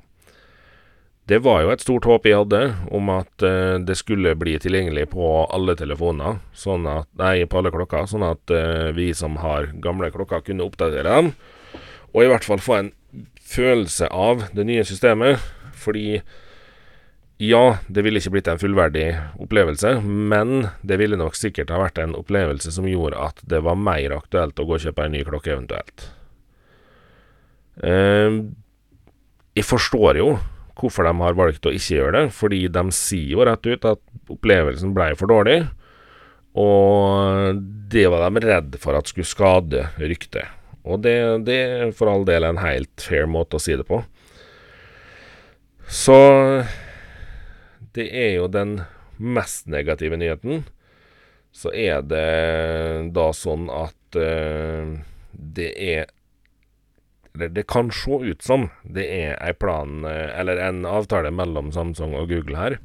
[1.30, 2.62] Det var jo et stort håp jeg hadde
[2.96, 7.74] om at uh, det skulle bli tilgjengelig på alle telefoner, sånn at, nei, på alle
[7.76, 11.34] klokker, sånn at uh, vi som har gamle klokker, kunne oppdatere dem.
[12.16, 12.94] Og i hvert fall få en
[13.50, 15.42] følelse av det nye systemet.
[15.80, 16.20] Fordi
[17.40, 19.08] ja, det ville ikke blitt en fullverdig
[19.40, 23.80] opplevelse, men det ville nok sikkert ha vært en opplevelse som gjorde at det var
[23.80, 26.10] mer aktuelt å gå og kjøpe en ny klokke, eventuelt.
[27.80, 28.52] Uh,
[29.56, 30.34] jeg forstår jo
[30.80, 32.26] hvorfor de har valgt å ikke gjøre det.
[32.36, 35.62] Fordi de sier jo rett ut at opplevelsen ble for dårlig.
[36.60, 37.60] Og
[37.92, 40.48] det var de redd for at skulle skade ryktet.
[40.88, 41.16] Og det,
[41.48, 44.02] det er for all del en helt fair måte å si det på.
[45.90, 46.16] Så
[48.00, 48.80] det er jo den
[49.20, 50.64] mest negative nyheten.
[51.52, 54.96] Så er det da sånn at uh,
[55.34, 56.10] det er
[57.40, 61.70] eller det kan se ut som det er en plan, eh, eller en avtale mellom
[61.72, 62.80] Samsung og Google her,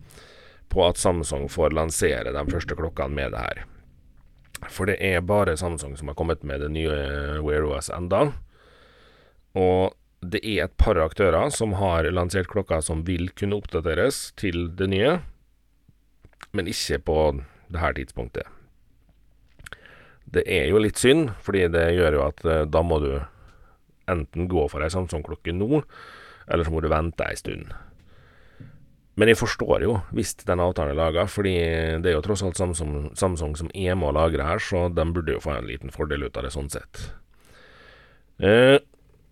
[0.69, 3.63] på at Samsung får lansere de første klokkene med det her.
[4.69, 8.29] For det er bare Samsung som har kommet med det nye Wear OS enda.
[9.59, 9.97] Og
[10.33, 14.89] det er et par aktører som har lansert klokker som vil kunne oppdateres til det
[14.93, 15.19] nye,
[16.55, 17.19] men ikke på
[17.73, 18.49] det her tidspunktet.
[20.35, 23.13] Det er jo litt synd, fordi det gjør jo at eh, da må du
[24.11, 25.83] enten gå for ei Samsung-klokke nå,
[26.51, 27.73] eller så må du vente ei stund.
[29.15, 31.55] Men jeg forstår jo hvis den avtalen er laga, fordi
[32.03, 35.07] det er jo tross alt Samsung, Samsung som er med å lagre her, så de
[35.15, 37.05] burde jo få en liten fordel ut av det sånn sett.
[38.43, 38.81] Eh,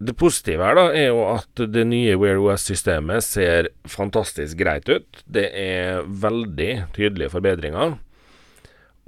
[0.06, 5.22] det positive her da, er jo at det nye Wear OS-systemet ser fantastisk greit ut.
[5.24, 7.96] Det er veldig tydelige forbedringer.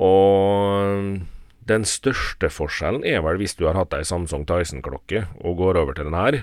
[0.02, 1.20] Og
[1.68, 5.96] den største forskjellen er vel hvis du har hatt ei Samsung Tyson-klokke og går over
[5.96, 6.42] til den her.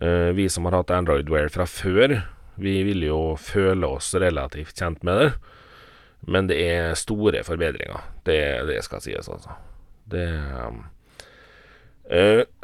[0.00, 2.22] Uh, vi som har hatt Android Wear fra før,
[2.58, 5.30] vi vil jo føle oss relativt kjent med det.
[6.24, 8.06] Men det er store forbedringer.
[8.24, 8.40] Det,
[8.70, 9.58] det skal sies, altså.
[10.08, 10.82] Det uh,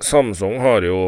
[0.05, 0.99] Samsung har jo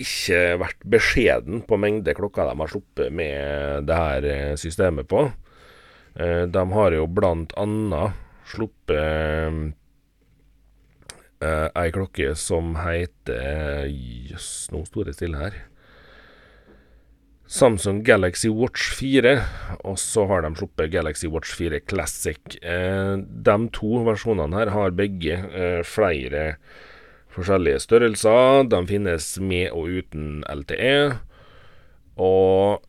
[0.00, 5.28] ikke vært beskjeden på mengde klokker de har sluppet med det her eh, systemet på.
[6.14, 9.72] Uh, de har jo blant annet sluppet
[11.44, 15.56] ei klokke som heter Jøss, nå står det stille her.
[17.44, 19.34] Samsung Galaxy Watch 4,
[19.84, 22.40] og så har de sluppet Galaxy Watch 4 Classic.
[22.62, 25.36] Eh, de to versjonene her har begge
[25.84, 26.46] flere flere
[27.34, 28.64] forskjellige størrelser.
[28.70, 30.96] De finnes med og uten LTE.
[32.20, 32.84] Og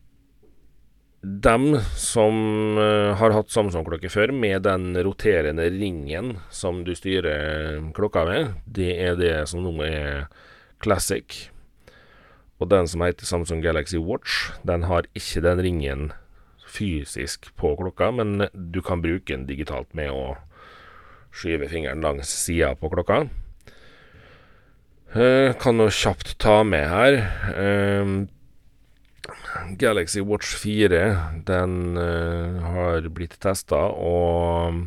[1.26, 2.36] dem som
[2.78, 8.92] uh, har hatt Samsung-klokke før, med den roterende ringen som du styrer klokka med, det
[9.02, 10.28] er det som nå er
[10.82, 11.48] classic.
[12.62, 16.06] Og den som heter Samsung Galaxy Watch, den har ikke den ringen
[16.66, 20.36] fysisk på klokka, men du kan bruke den digitalt med å
[21.36, 23.26] skyve fingeren langs sida på klokka.
[25.16, 27.14] Uh, kan jo kjapt ta med her.
[27.56, 28.26] Uh,
[29.80, 30.98] Galaxy Watch 4
[31.48, 34.82] den uh, har blitt testa, og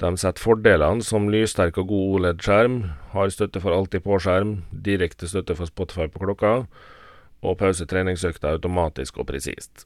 [0.00, 2.78] de setter fordelene som lyssterk og god OLED-skjerm,
[3.12, 6.54] har støtte for alltid på-skjerm, direkte støtte for Spotify på klokka,
[7.44, 9.84] og pause treningsøkta automatisk og presist.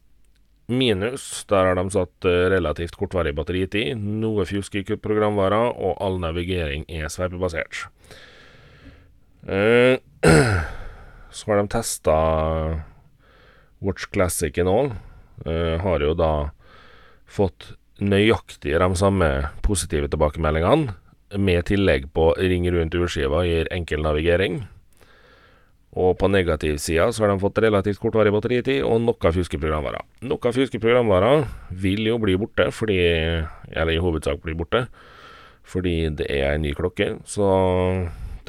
[0.71, 6.23] Minus, der har de satt uh, relativt kortvarig batteritid, noe fjusk i programvarer, og all
[6.23, 7.89] navigering er sveipebasert.
[9.47, 9.97] Uh,
[11.31, 12.15] så har de testa
[13.81, 16.33] Watch Classic òg uh, har jo da
[17.31, 19.31] fått nøyaktig de samme
[19.65, 20.97] positive tilbakemeldingene.
[21.39, 24.65] med tillegg på ring rundt urskiva gir enkel navigering.
[25.95, 30.03] Og på negativsida så har de fått relativt kortvarig batteritid og noe fjuske programvarer.
[30.23, 32.99] Noe fjuske programvarer vil jo bli borte, fordi
[33.71, 34.89] Eller i hovedsak bli borte,
[35.63, 37.47] fordi det er ei ny klokke, så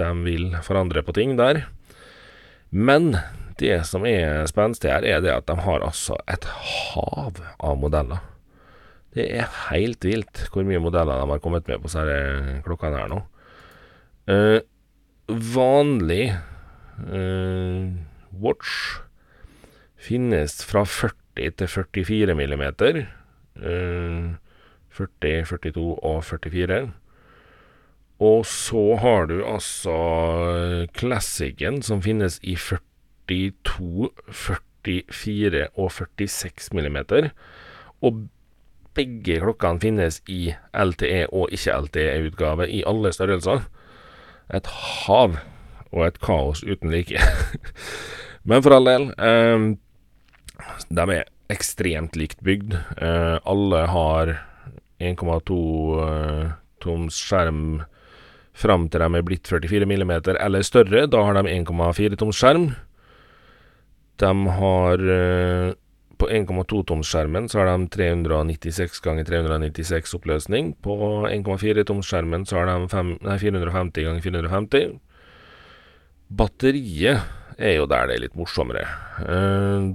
[0.02, 1.64] de vil forandre på ting der.
[2.72, 3.14] Men
[3.62, 8.24] det som er spenstig her, er det at de har altså et hav av modeller.
[9.12, 13.12] Det er helt vilt hvor mye modeller de har kommet med på disse klokkene her
[13.12, 13.20] nå.
[14.32, 14.60] Eh,
[15.28, 17.90] vanlig eh,
[18.32, 19.02] watch
[20.02, 23.04] finnes fra 40 til 44 millimeter.
[23.60, 24.32] Eh,
[24.96, 26.82] 40, 42 og 44.
[28.22, 29.96] Og så har du altså
[30.98, 37.32] Classicen, som finnes i 42, 44 og 46 millimeter.
[38.06, 38.28] Og
[38.94, 43.66] begge klokkene finnes i LTE og ikke-LTE-utgave i alle størrelser.
[44.54, 45.38] Et hav
[45.92, 47.18] og et kaos uten like.
[48.48, 49.68] Men for all del, eh,
[50.90, 52.76] de er ekstremt likt bygd.
[53.02, 54.36] Eh, alle har
[55.02, 55.58] 1,2
[56.06, 56.52] eh,
[56.84, 57.82] toms skjerm
[58.54, 61.06] fram til de er blitt 44 mm eller større.
[61.08, 62.72] Da har de 1,4 toms skjerm.
[64.22, 65.72] De har eh,
[66.22, 70.76] på 1,2 toms skjermen så har de 396 ganger 396 oppløsning.
[70.84, 75.00] På 1,4 toms skjermen så har de 5, nei, 450 ganger 450.
[76.32, 78.86] Batteriet er jo der det er litt morsommere.
[79.26, 79.90] Eh,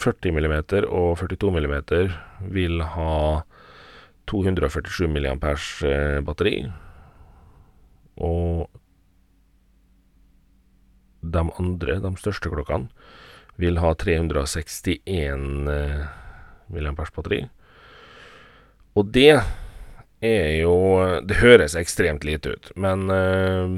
[0.00, 0.54] 40 mm
[0.88, 1.74] og 42 mm
[2.52, 3.14] vil ha
[4.30, 5.64] 247 mAh
[6.26, 6.54] batteri.
[8.20, 8.68] Og
[11.20, 12.88] de andre, de største klokkene,
[13.60, 15.66] vil ha 361
[16.70, 17.42] mAh batteri.
[18.98, 19.34] Og det
[20.20, 20.74] er jo
[21.24, 23.70] Det høres ekstremt lite ut, men uh,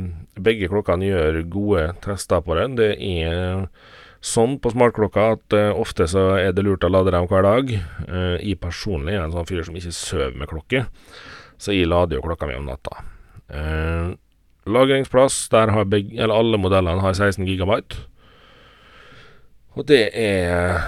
[0.42, 2.66] begge klokkene gjør gode tester på det.
[2.80, 3.68] Det er
[4.22, 7.72] sånn på smartklokka at uh, ofte så er det lurt å lade dem hver dag.
[8.06, 10.84] Uh, jeg personlig er en sånn fyr som ikke sover med klokke,
[11.58, 13.02] så jeg lader jo klokka mi om natta.
[13.50, 14.14] Uh,
[14.70, 18.06] lagringsplass, der har begge, eller alle modellene har 16 gigabyte.
[19.74, 20.78] Og det er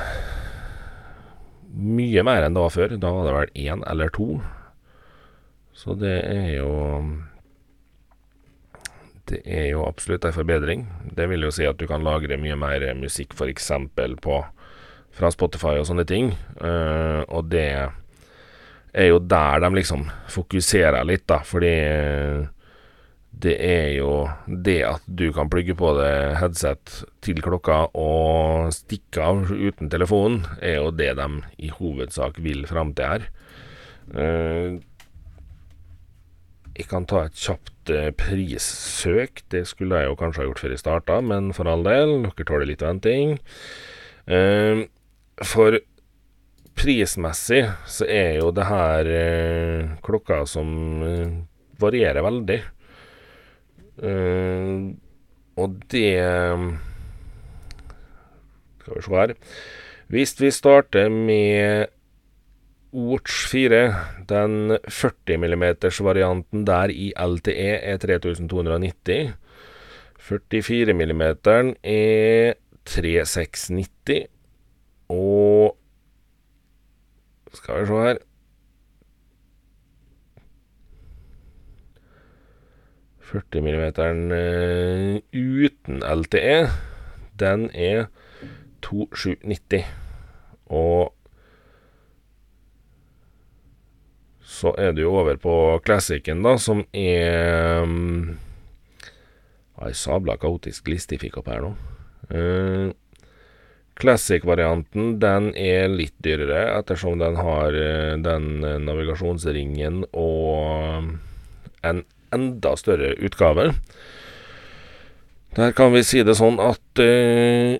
[1.75, 2.97] mye mer enn det var før.
[3.01, 4.29] Da var det vel én eller to.
[5.75, 6.71] Så det er jo
[9.31, 10.87] det er jo absolutt en forbedring.
[11.17, 13.71] Det vil jo si at du kan lagre mye mer musikk f.eks.
[14.21, 14.41] på
[15.15, 16.33] fra Spotify og sånne ting.
[16.59, 17.69] Uh, og det
[18.95, 21.75] er jo der de liksom fokuserer litt, da, fordi
[23.45, 24.11] det er jo
[24.47, 30.45] det at du kan plugge på deg headset til klokka og stikke av uten telefonen,
[30.63, 33.31] er jo det de i hovedsak vil fram til her.
[34.15, 34.83] Uh,
[36.75, 37.74] jeg kan ta et kjapt eh,
[38.19, 39.43] prissøk.
[39.53, 42.49] Det skulle jeg jo kanskje ha gjort før jeg starta, men for all del, dere
[42.49, 43.39] tåler litt venting.
[44.27, 44.85] Eh,
[45.45, 45.79] for
[46.75, 50.69] prismessig så er jo det her eh, klokka som
[51.07, 51.37] eh,
[51.81, 52.61] varierer veldig.
[54.03, 54.75] Eh,
[55.55, 56.19] og det
[58.83, 59.35] Skal vi se her.
[60.11, 61.94] Hvis vi starter med
[62.95, 63.95] Watch 4,
[64.29, 69.33] den 40 mm-varianten der i LTE er 3290.
[70.19, 71.23] 44 mm
[71.83, 72.55] er
[72.87, 74.27] 3690.
[75.09, 75.77] Og
[77.53, 78.19] Skal vi se her
[83.19, 83.85] 40 mm
[84.31, 86.69] uh, uten LTE,
[87.41, 88.07] den er
[88.83, 89.85] 2790.
[90.67, 91.15] Og
[94.55, 95.55] Så er det jo over på
[95.87, 98.37] Classicen, da, som er um,
[99.83, 101.73] Ei sabla kaotisk liste jeg fikk opp her nå.
[102.31, 102.93] Uh,
[103.99, 111.11] Classic-varianten den er litt dyrere, ettersom den har uh, den uh, navigasjonsringen og
[111.85, 113.73] en enda større utgave.
[115.55, 117.75] Der kan vi si det sånn at uh,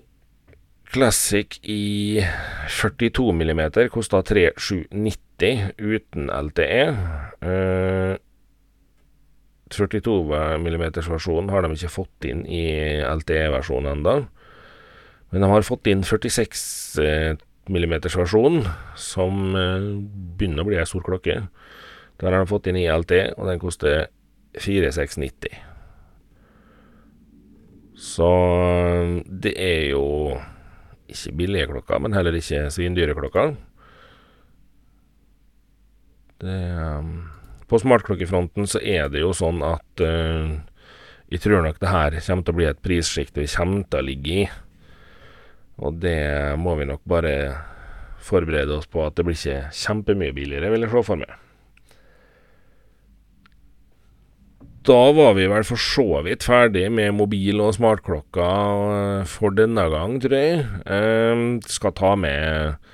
[0.91, 2.19] Classic i
[2.71, 6.83] 42 mm kosta 3790 uten LTE.
[7.43, 8.15] Uh,
[9.73, 10.13] 42
[10.61, 12.65] mm-versjonen har de ikke fått inn i
[13.01, 14.13] LTE-versjonen enda
[15.31, 16.99] Men de har fått inn 46
[17.67, 19.91] mm-versjonen, som uh,
[20.37, 21.41] begynner å bli ei stor klokke.
[22.21, 24.07] Der har de fått inn i LTE, og den koster
[24.55, 25.57] 4690.
[27.95, 28.29] Så
[29.27, 30.03] det er jo
[31.11, 33.55] ikke billige klokker, men heller ikke svindyre klokker.
[36.43, 37.11] Det um,
[37.69, 40.57] på smartklokkefronten så er det jo sånn at uh,
[41.31, 44.07] jeg tror nok det her kommer til å bli et prissjikt vi kommer til å
[44.09, 44.43] ligge i.
[45.83, 46.19] Og det
[46.61, 47.33] må vi nok bare
[48.25, 51.33] forberede oss på at det blir ikke kjempemye billigere, vil jeg se for meg.
[54.85, 58.49] Da var vi vel for så vidt ferdig med mobil og smartklokka
[58.95, 60.59] eh, for denne gang, tror jeg.
[60.85, 61.41] Eh,
[61.73, 62.84] skal ta med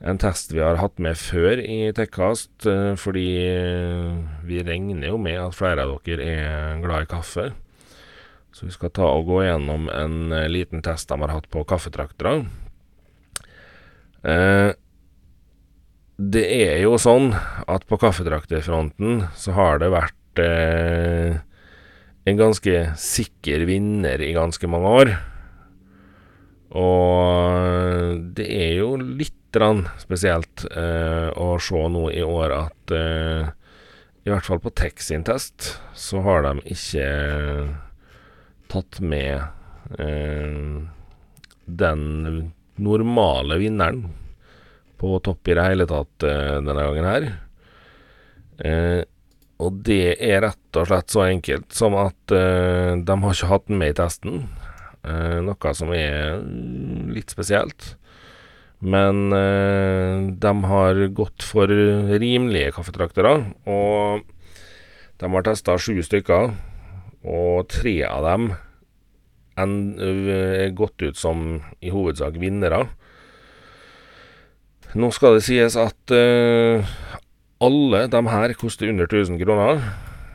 [0.00, 4.14] en test vi har hatt med før i Tekkast, eh, fordi eh,
[4.48, 7.50] vi regner jo med at flere av dere er glad i kaffe.
[8.50, 11.66] Så vi skal ta og gå gjennom en eh, liten test de har hatt på
[11.68, 12.46] kaffetraktere.
[16.20, 20.42] Det er jo sånn at på kaffetrakterfronten så har det vært
[22.28, 25.14] en ganske sikker vinner i ganske mange år.
[26.76, 29.39] Og det er jo litt
[29.98, 33.50] spesielt eh, å se nå i år at eh,
[34.24, 37.06] i hvert fall på Tech sin test så har de ikke
[38.70, 39.42] tatt med
[39.98, 40.86] eh,
[41.66, 44.08] den normale vinneren
[45.00, 47.28] på topp i det hele tatt eh, denne gangen her.
[48.60, 49.02] Eh,
[49.60, 53.66] og det er rett og slett så enkelt som at eh, de har ikke hatt
[53.68, 54.44] den med i testen.
[55.04, 56.40] Eh, noe som er
[57.12, 57.94] litt spesielt.
[58.80, 63.34] Men eh, de har gått for rimelige kaffetraktere,
[63.68, 64.24] og
[65.20, 66.54] de har testa sju stykker,
[67.20, 68.50] og tre av dem
[69.60, 72.86] er gått ut som i hovedsak vinnere.
[74.96, 76.88] Nå skal det sies at eh,
[77.60, 79.84] alle de her koster under 1000 kroner,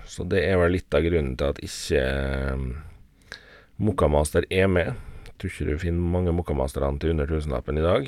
[0.05, 2.03] så det er vel litt av grunnen til at ikke
[3.75, 4.93] Mokamaster Mokkamaster er med.
[5.25, 8.07] Jeg tror ikke du finner mange Mokkamasterne til under tusenlappen i dag.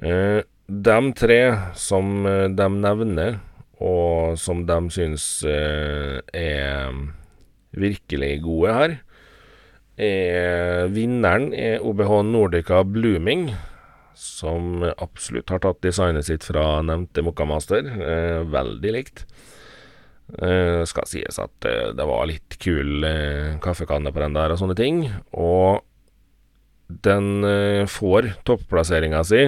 [0.00, 1.40] Uh, de tre
[1.76, 3.40] som uh, de nevner,
[3.80, 6.92] og som de syns uh, er
[7.76, 8.98] virkelig gode her,
[10.00, 13.50] er Vinneren er OBH Nordica Blooming,
[14.20, 17.86] som absolutt har tatt designet sitt fra nevnte Mokkamaster.
[17.86, 19.24] Eh, veldig likt.
[20.40, 23.06] Eh, skal sies at eh, det var litt kul
[23.64, 25.06] kaffekanne på den der og sånne ting.
[25.32, 25.80] Og
[26.90, 27.46] den
[27.86, 29.44] får topplasseringa si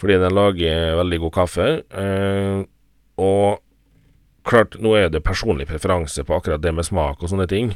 [0.00, 1.66] fordi den lager veldig god kaffe.
[1.92, 2.62] Eh,
[3.20, 3.60] og
[4.48, 7.74] klart, nå er det personlig preferanse på akkurat det med smak og sånne ting.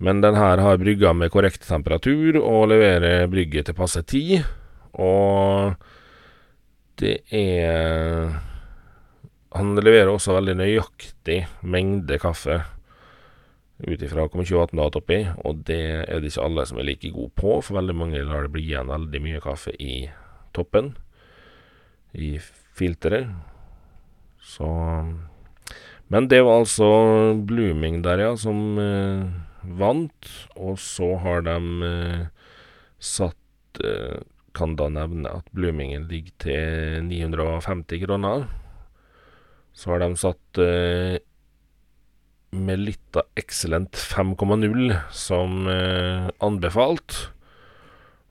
[0.00, 4.48] Men den her har brygga med korrekt temperatur og leverer brygget til passe tid.
[4.92, 5.76] Og
[7.00, 8.32] det er
[9.56, 12.58] Han leverer også veldig nøyaktig mengde kaffe
[13.80, 15.18] ut ifra hvor mye vann du har oppi,
[15.48, 18.44] og det er det ikke alle som er like gode på, for veldig mange lar
[18.44, 20.10] det bli igjen veldig mye kaffe i
[20.56, 20.92] toppen
[22.16, 22.36] i
[22.76, 23.30] filteret.
[24.40, 24.66] Så
[26.08, 26.88] Men det var altså
[27.34, 29.26] Blooming der, ja, som eh,
[29.78, 30.30] vant.
[30.54, 32.26] Og så har de eh,
[33.02, 34.22] satt eh,
[34.56, 38.46] Kan da nevne at Bloomingen ligger til 950 kroner.
[39.76, 41.18] Så har de satt eh,
[42.56, 47.18] Melitta Excellent 5,0 som eh, anbefalt.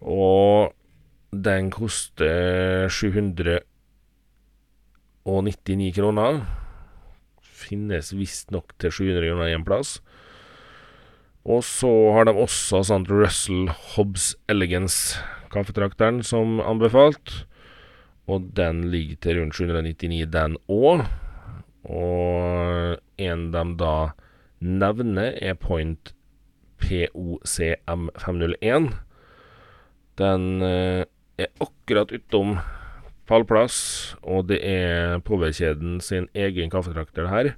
[0.02, 0.74] Og
[1.36, 3.60] den koster 700
[5.26, 6.46] og 99 kroner.
[7.42, 9.90] Finnes visstnok til 700 kroner en plass.
[11.46, 15.20] Og så har de også sånn Russell Hobbs Elegance
[15.54, 17.46] kaffetrakteren som anbefalt.
[18.26, 21.06] Og den ligger til rundt 799, den òg.
[21.86, 24.12] Og en de da
[24.60, 26.14] nevner, er Point
[26.82, 28.90] POCM501.
[30.18, 31.06] Den eh,
[31.38, 32.58] er akkurat utom
[33.30, 33.78] pallplass,
[34.24, 37.54] og det er Powerkjeden sin egen kaffetrakter her.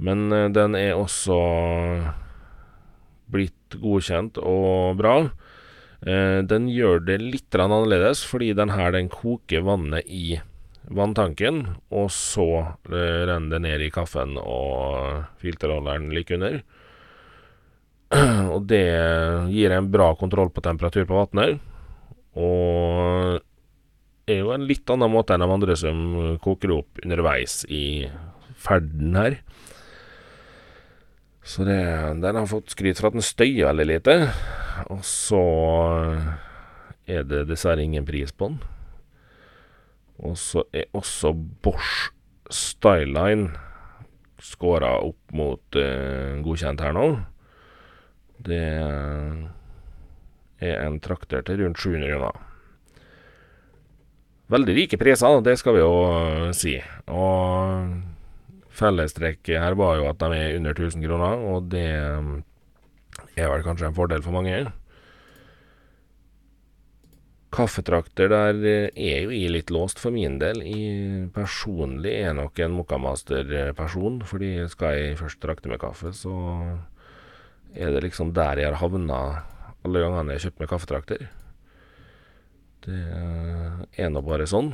[0.00, 1.38] Men uh, den er også
[3.30, 5.16] blitt godkjent og bra.
[6.06, 10.40] Uh, den gjør det litt annerledes, fordi den her den koker vannet i
[10.90, 16.62] vanntanken, og så uh, renner det ned i kaffen og filterholderen like under.
[18.56, 18.82] Og det
[19.54, 21.60] gir en bra kontroll på temperatur på vannet.
[22.34, 23.38] Og
[24.30, 26.02] er jo en litt annen måte enn de andre som
[26.44, 28.08] koker opp underveis i
[28.60, 29.40] ferden her.
[31.42, 31.80] Så det,
[32.22, 34.16] den har fått skryt for at den støyer veldig lite.
[34.92, 35.40] Og så
[37.10, 38.60] er det dessverre ingen pris på den.
[40.20, 41.32] Og så er også
[41.64, 42.10] Bosch
[42.50, 43.54] Styline
[44.40, 47.06] skåra opp mot uh, godkjent her nå.
[48.40, 48.62] Det
[50.60, 52.49] er en trakter til rundt 700 kroner.
[54.50, 56.76] Veldig rike priser, det skal vi jo uh, si.
[57.10, 57.86] Og
[58.80, 62.36] fellestrekket her var jo at de er under 1000 kroner, og det um,
[63.36, 64.62] er vel kanskje en fordel for mange.
[67.50, 70.62] Kaffetrakter der eh, er jo i litt låst for min del.
[70.62, 76.30] I personlig er nok en Mokkamaster-person, fordi skal jeg først trakte med kaffe, så
[77.74, 79.20] er det liksom der jeg har havna
[79.82, 81.28] alle gangene jeg har kjøpt meg kaffetrakter.
[82.86, 83.00] Det
[84.00, 84.72] er nå bare sånn.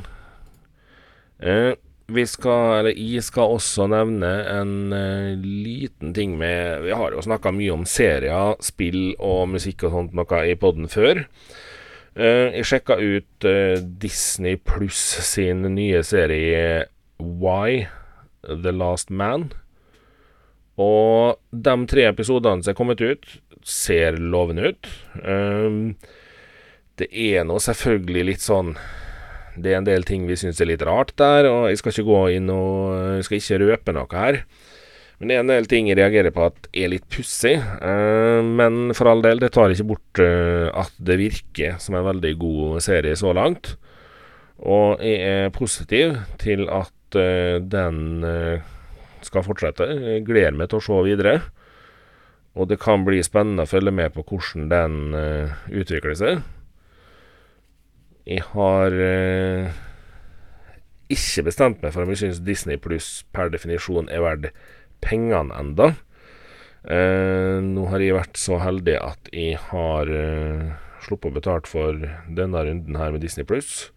[1.42, 1.74] Eh,
[2.06, 7.24] vi skal, eller jeg skal også nevne en uh, liten ting med Vi har jo
[7.24, 11.24] snakka mye om serier, spill og musikk og sånt noe i poden før.
[12.14, 16.86] Uh, jeg sjekka ut uh, Disney pluss sin nye serie
[17.18, 17.88] Why
[18.46, 19.50] The Last Man.
[20.78, 23.26] Og de tre episodene som er kommet ut,
[23.66, 24.88] ser lovende ut.
[25.24, 25.96] Um,
[27.00, 28.74] det er nå selvfølgelig litt sånn
[29.56, 32.08] Det er en del ting vi syns er litt rart der, og jeg skal ikke
[32.08, 34.40] gå inn og Jeg skal ikke røpe noe her.
[35.16, 37.54] Men det er en del ting jeg reagerer på at er litt pussig.
[37.80, 42.04] Uh, men for all del, det tar ikke bort uh, at det virker som en
[42.04, 43.74] veldig god serie så langt.
[44.60, 48.20] Og jeg er positiv til at uh, den
[49.24, 49.88] skal fortsette.
[49.88, 51.38] Jeg gleder meg til å se videre.
[52.56, 55.00] Og det kan bli spennende å følge med på hvordan den
[55.76, 56.44] utvikler seg.
[58.26, 58.94] Jeg har
[61.12, 64.48] ikke bestemt meg for om jeg syns Disney pluss per definisjon er verdt
[65.04, 65.92] pengene enda.
[66.86, 70.72] Eh, nå har jeg vært så heldig at jeg har eh,
[71.02, 71.98] sluppet å betalt for
[72.30, 73.90] denne runden her med Disney pluss.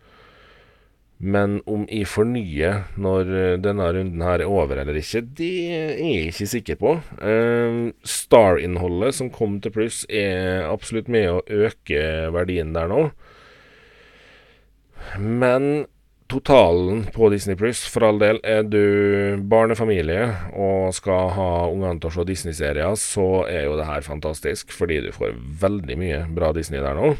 [1.20, 5.92] Men om jeg fornyer når eh, denne runden her er over eller ikke, det er
[6.02, 6.96] jeg ikke sikker på.
[7.22, 7.82] Eh,
[8.18, 13.10] Star-innholdet som kom til pluss, er absolutt med å øke verdien der nå.
[15.18, 15.88] Men
[16.30, 22.12] totalen på Disney Pluss, for all del, er du barnefamilie og skal ha ungene til
[22.12, 25.34] å se Disney-serier, så er jo det her fantastisk, fordi du får
[25.64, 27.16] veldig mye bra Disney der nå.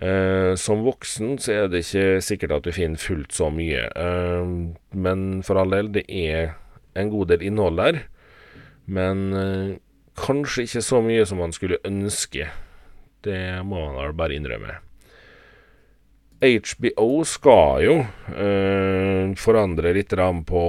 [0.00, 4.52] Eh, som voksen så er det ikke sikkert at du finner fullt så mye, eh,
[4.96, 6.54] men for all del, det er
[7.00, 8.02] en god del innhold der.
[8.90, 9.78] Men eh,
[10.20, 12.48] kanskje ikke så mye som man skulle ønske.
[13.24, 14.80] Det må man bare innrømme.
[16.40, 20.14] HBO skal jo uh, forandre litt
[20.48, 20.62] på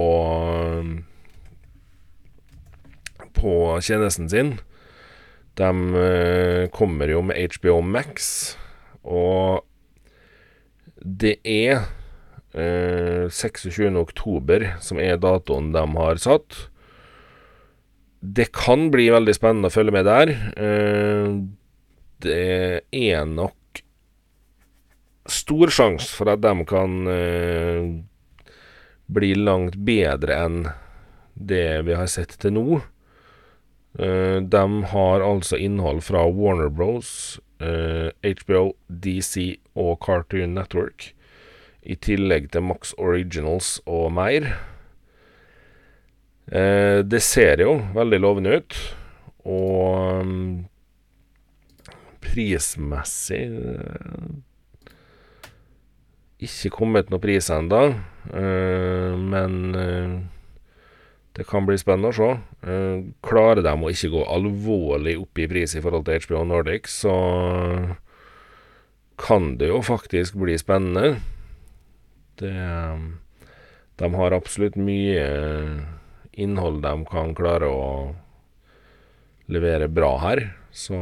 [3.32, 4.52] På tjenesten sin.
[5.56, 8.56] De uh, kommer jo med HBO Max,
[9.02, 9.64] og
[11.00, 11.88] det er
[12.52, 16.68] uh, 26.10 som er datoen de har satt.
[18.20, 20.30] Det kan bli veldig spennende å følge med der.
[22.22, 23.56] Det er nok
[25.32, 27.86] stor sjanse for at de kan uh,
[29.12, 30.58] bli langt bedre enn
[31.34, 32.66] det vi har sett til nå.
[33.98, 41.12] Uh, de har altså innhold fra Warner Bros, uh, HBO, DC og Cartoon Network,
[41.82, 44.52] i tillegg til Max Originals og mer.
[46.52, 48.76] Uh, det ser jo veldig lovende ut,
[49.42, 50.44] og um,
[52.22, 54.26] prismessig eh,
[56.46, 57.82] ikke kommet noen pris ennå,
[58.34, 60.14] uh, men uh,
[61.36, 62.30] det kan bli spennende å se.
[62.66, 66.90] Uh, klarer de å ikke gå alvorlig opp i pris i forhold til HBO Nordic,
[66.90, 67.16] så
[69.22, 71.20] kan det jo faktisk bli spennende.
[72.40, 72.52] Det,
[74.00, 75.26] de har absolutt mye
[76.32, 77.88] innhold de kan klare å
[79.52, 80.98] levere bra her, så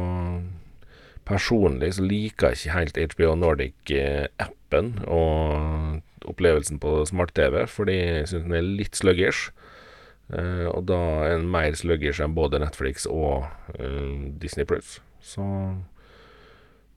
[1.27, 8.47] Personlig så liker jeg ikke helt HBO Nordic-appen og opplevelsen på smart-TV, fordi jeg syns
[8.47, 9.51] den er litt sluggish.
[10.31, 10.97] Uh, og da
[11.27, 14.99] er den mer sluggish enn både Netflix og uh, Disney Plus.
[15.19, 15.43] Så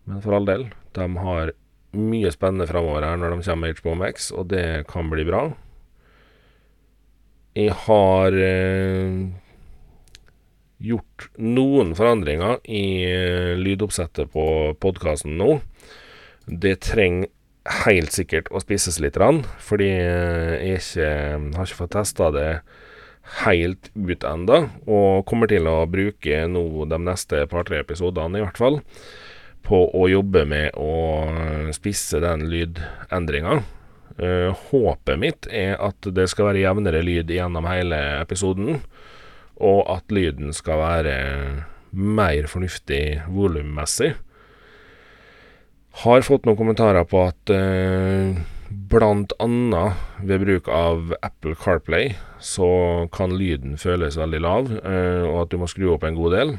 [0.05, 1.55] Men for all del, de har
[1.95, 5.47] mye spennende framover her når de kommer med HBO Max, og det kan bli bra.
[7.57, 9.33] Jeg har uh,
[10.85, 14.47] gjort noen forandringer i uh, lydoppsettet på
[14.83, 15.59] podkasten nå.
[16.47, 17.31] Det trenger
[17.85, 19.17] helt sikkert å spisses litt,
[19.65, 21.13] fordi jeg ikke,
[21.57, 22.49] har ikke fått testa det
[23.41, 28.61] helt ut enda, og kommer til å bruke nå de neste par-tre episodene, i hvert
[28.61, 28.83] fall,
[29.65, 33.63] på å jobbe med å spisse den lydendringa.
[34.69, 38.83] Håpet mitt er at det skal være jevnere lyd gjennom hele episoden
[39.63, 41.17] og at lyden skal være
[41.95, 44.15] mer fornuftig volummessig.
[46.03, 48.35] Har fått noen kommentarer på at eh,
[49.39, 49.93] annet
[50.27, 55.59] ved bruk av Apple CarPlay så kan lyden føles veldig lav, eh, og at du
[55.61, 56.57] må skru opp en god del.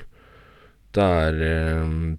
[0.95, 2.15] Der eh,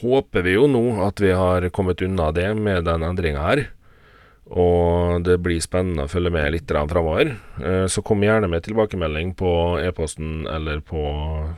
[0.00, 3.68] håper vi jo nå at vi har kommet unna det med den endringa her.
[4.48, 7.34] Og det blir spennende å følge med litt framover.
[7.60, 9.50] Eh, så kom gjerne med tilbakemelding på
[9.82, 11.02] e-posten eller på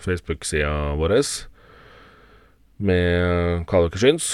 [0.03, 1.21] Facebook-sida vår
[2.81, 4.31] med hva dere syns.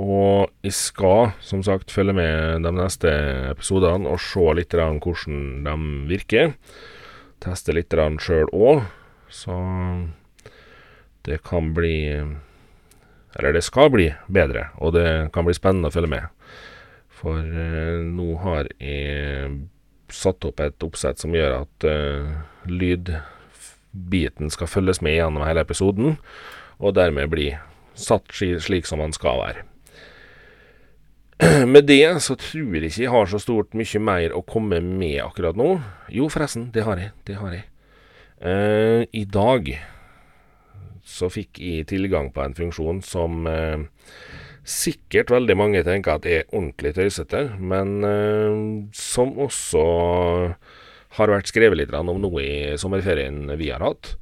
[0.00, 3.10] Og jeg skal som sagt følge med de neste
[3.52, 5.76] episodene og se litt hvordan de
[6.10, 6.54] virker.
[7.44, 8.86] Teste litt sjøl òg,
[9.28, 9.54] så
[11.24, 12.22] det kan bli
[13.34, 16.33] Eller det skal bli bedre, og det kan bli spennende å følge med.
[17.24, 19.54] For eh, nå har jeg
[20.12, 22.34] satt opp et oppsett som gjør at eh,
[22.68, 26.18] lydbiten skal følges med gjennom hele episoden,
[26.78, 27.54] og dermed bli
[27.96, 29.64] satt slik som den skal være.
[31.74, 35.18] Med det så tror jeg ikke jeg har så stort mye mer å komme med
[35.24, 35.80] akkurat nå.
[36.14, 37.10] Jo, forresten, det har jeg.
[37.26, 37.64] Det har jeg.
[38.38, 39.72] Uh, I dag
[41.04, 43.82] så fikk jeg tilgang på en funksjon som uh,
[44.64, 48.58] sikkert veldig mange tenker at er ordentlig tøysete, men eh,
[48.96, 49.84] som også
[51.14, 54.14] har vært skrevet litt om nå i sommerferien vi har hatt.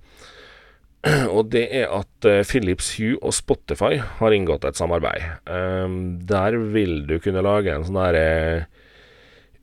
[1.35, 5.25] Og det er at uh, Philips Hue og Spotify har inngått et samarbeid.
[5.49, 8.29] Um, der vil du kunne lage en sånn derre
[8.63, 8.69] uh,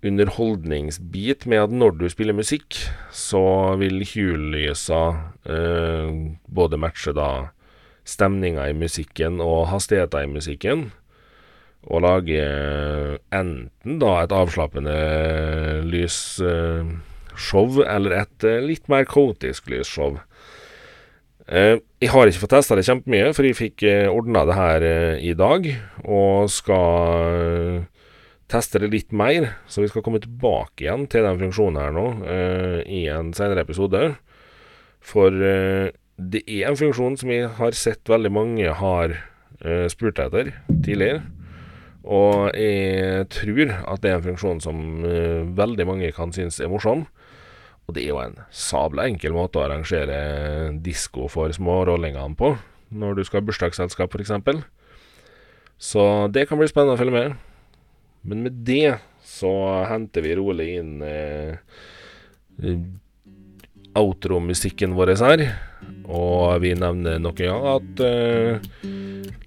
[0.09, 2.77] underholdningsbit med at når du spiller musikk,
[3.11, 5.01] så vil Hue-lysa
[6.47, 7.49] både matche da
[8.09, 10.89] stemninga i musikken og hastigheta i musikken.
[11.87, 12.41] Og lage
[13.31, 14.95] enten da et avslappende
[15.87, 20.17] lysshow eller et litt mer kaotisk lysshow.
[21.49, 24.83] Uh, jeg har ikke fått testa det kjempemye, for jeg fikk eh, ordna det her
[25.17, 25.65] i dag.
[26.05, 27.87] Og skal
[28.51, 32.05] teste det litt mer, så vi skal komme tilbake igjen til den funksjonen her nå
[32.89, 34.01] i en senere episode.
[35.05, 35.29] For
[36.19, 39.15] det er en funksjon som jeg har sett veldig mange har
[39.91, 41.23] spurt etter tidligere.
[42.07, 44.77] Og jeg tror at det er en funksjon som
[45.57, 47.05] veldig mange kan synes er morsom.
[47.89, 50.17] Og det er jo en sabla enkel måte å arrangere
[50.85, 52.51] disko for smårollingene på,
[52.93, 54.61] når du skal ha bursdagsselskap f.eks.
[55.79, 57.37] Så det kan bli spennende å følge med.
[58.29, 59.51] Men med det så
[59.89, 61.57] henter vi rolig inn eh,
[63.97, 65.45] outro-musikken vår her.
[66.09, 68.87] Og vi nevner nok en gang at uh,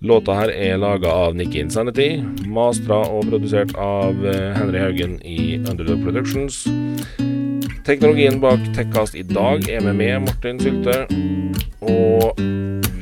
[0.03, 2.23] låta her er laga av Nikki Insanity.
[2.47, 6.65] Mastra og produsert av uh, Henry Haugen i Underdog Productions.
[7.83, 11.03] Teknologien bak Tekkast i dag er med meg, Martin Sylte.
[11.83, 12.39] Og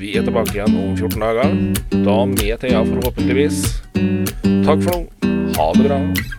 [0.01, 1.57] vi er tilbake igjen om 14 dager.
[2.01, 3.63] Da med Thea, forhåpentligvis.
[4.65, 5.33] Takk for nå.
[5.61, 6.39] Ha det bra.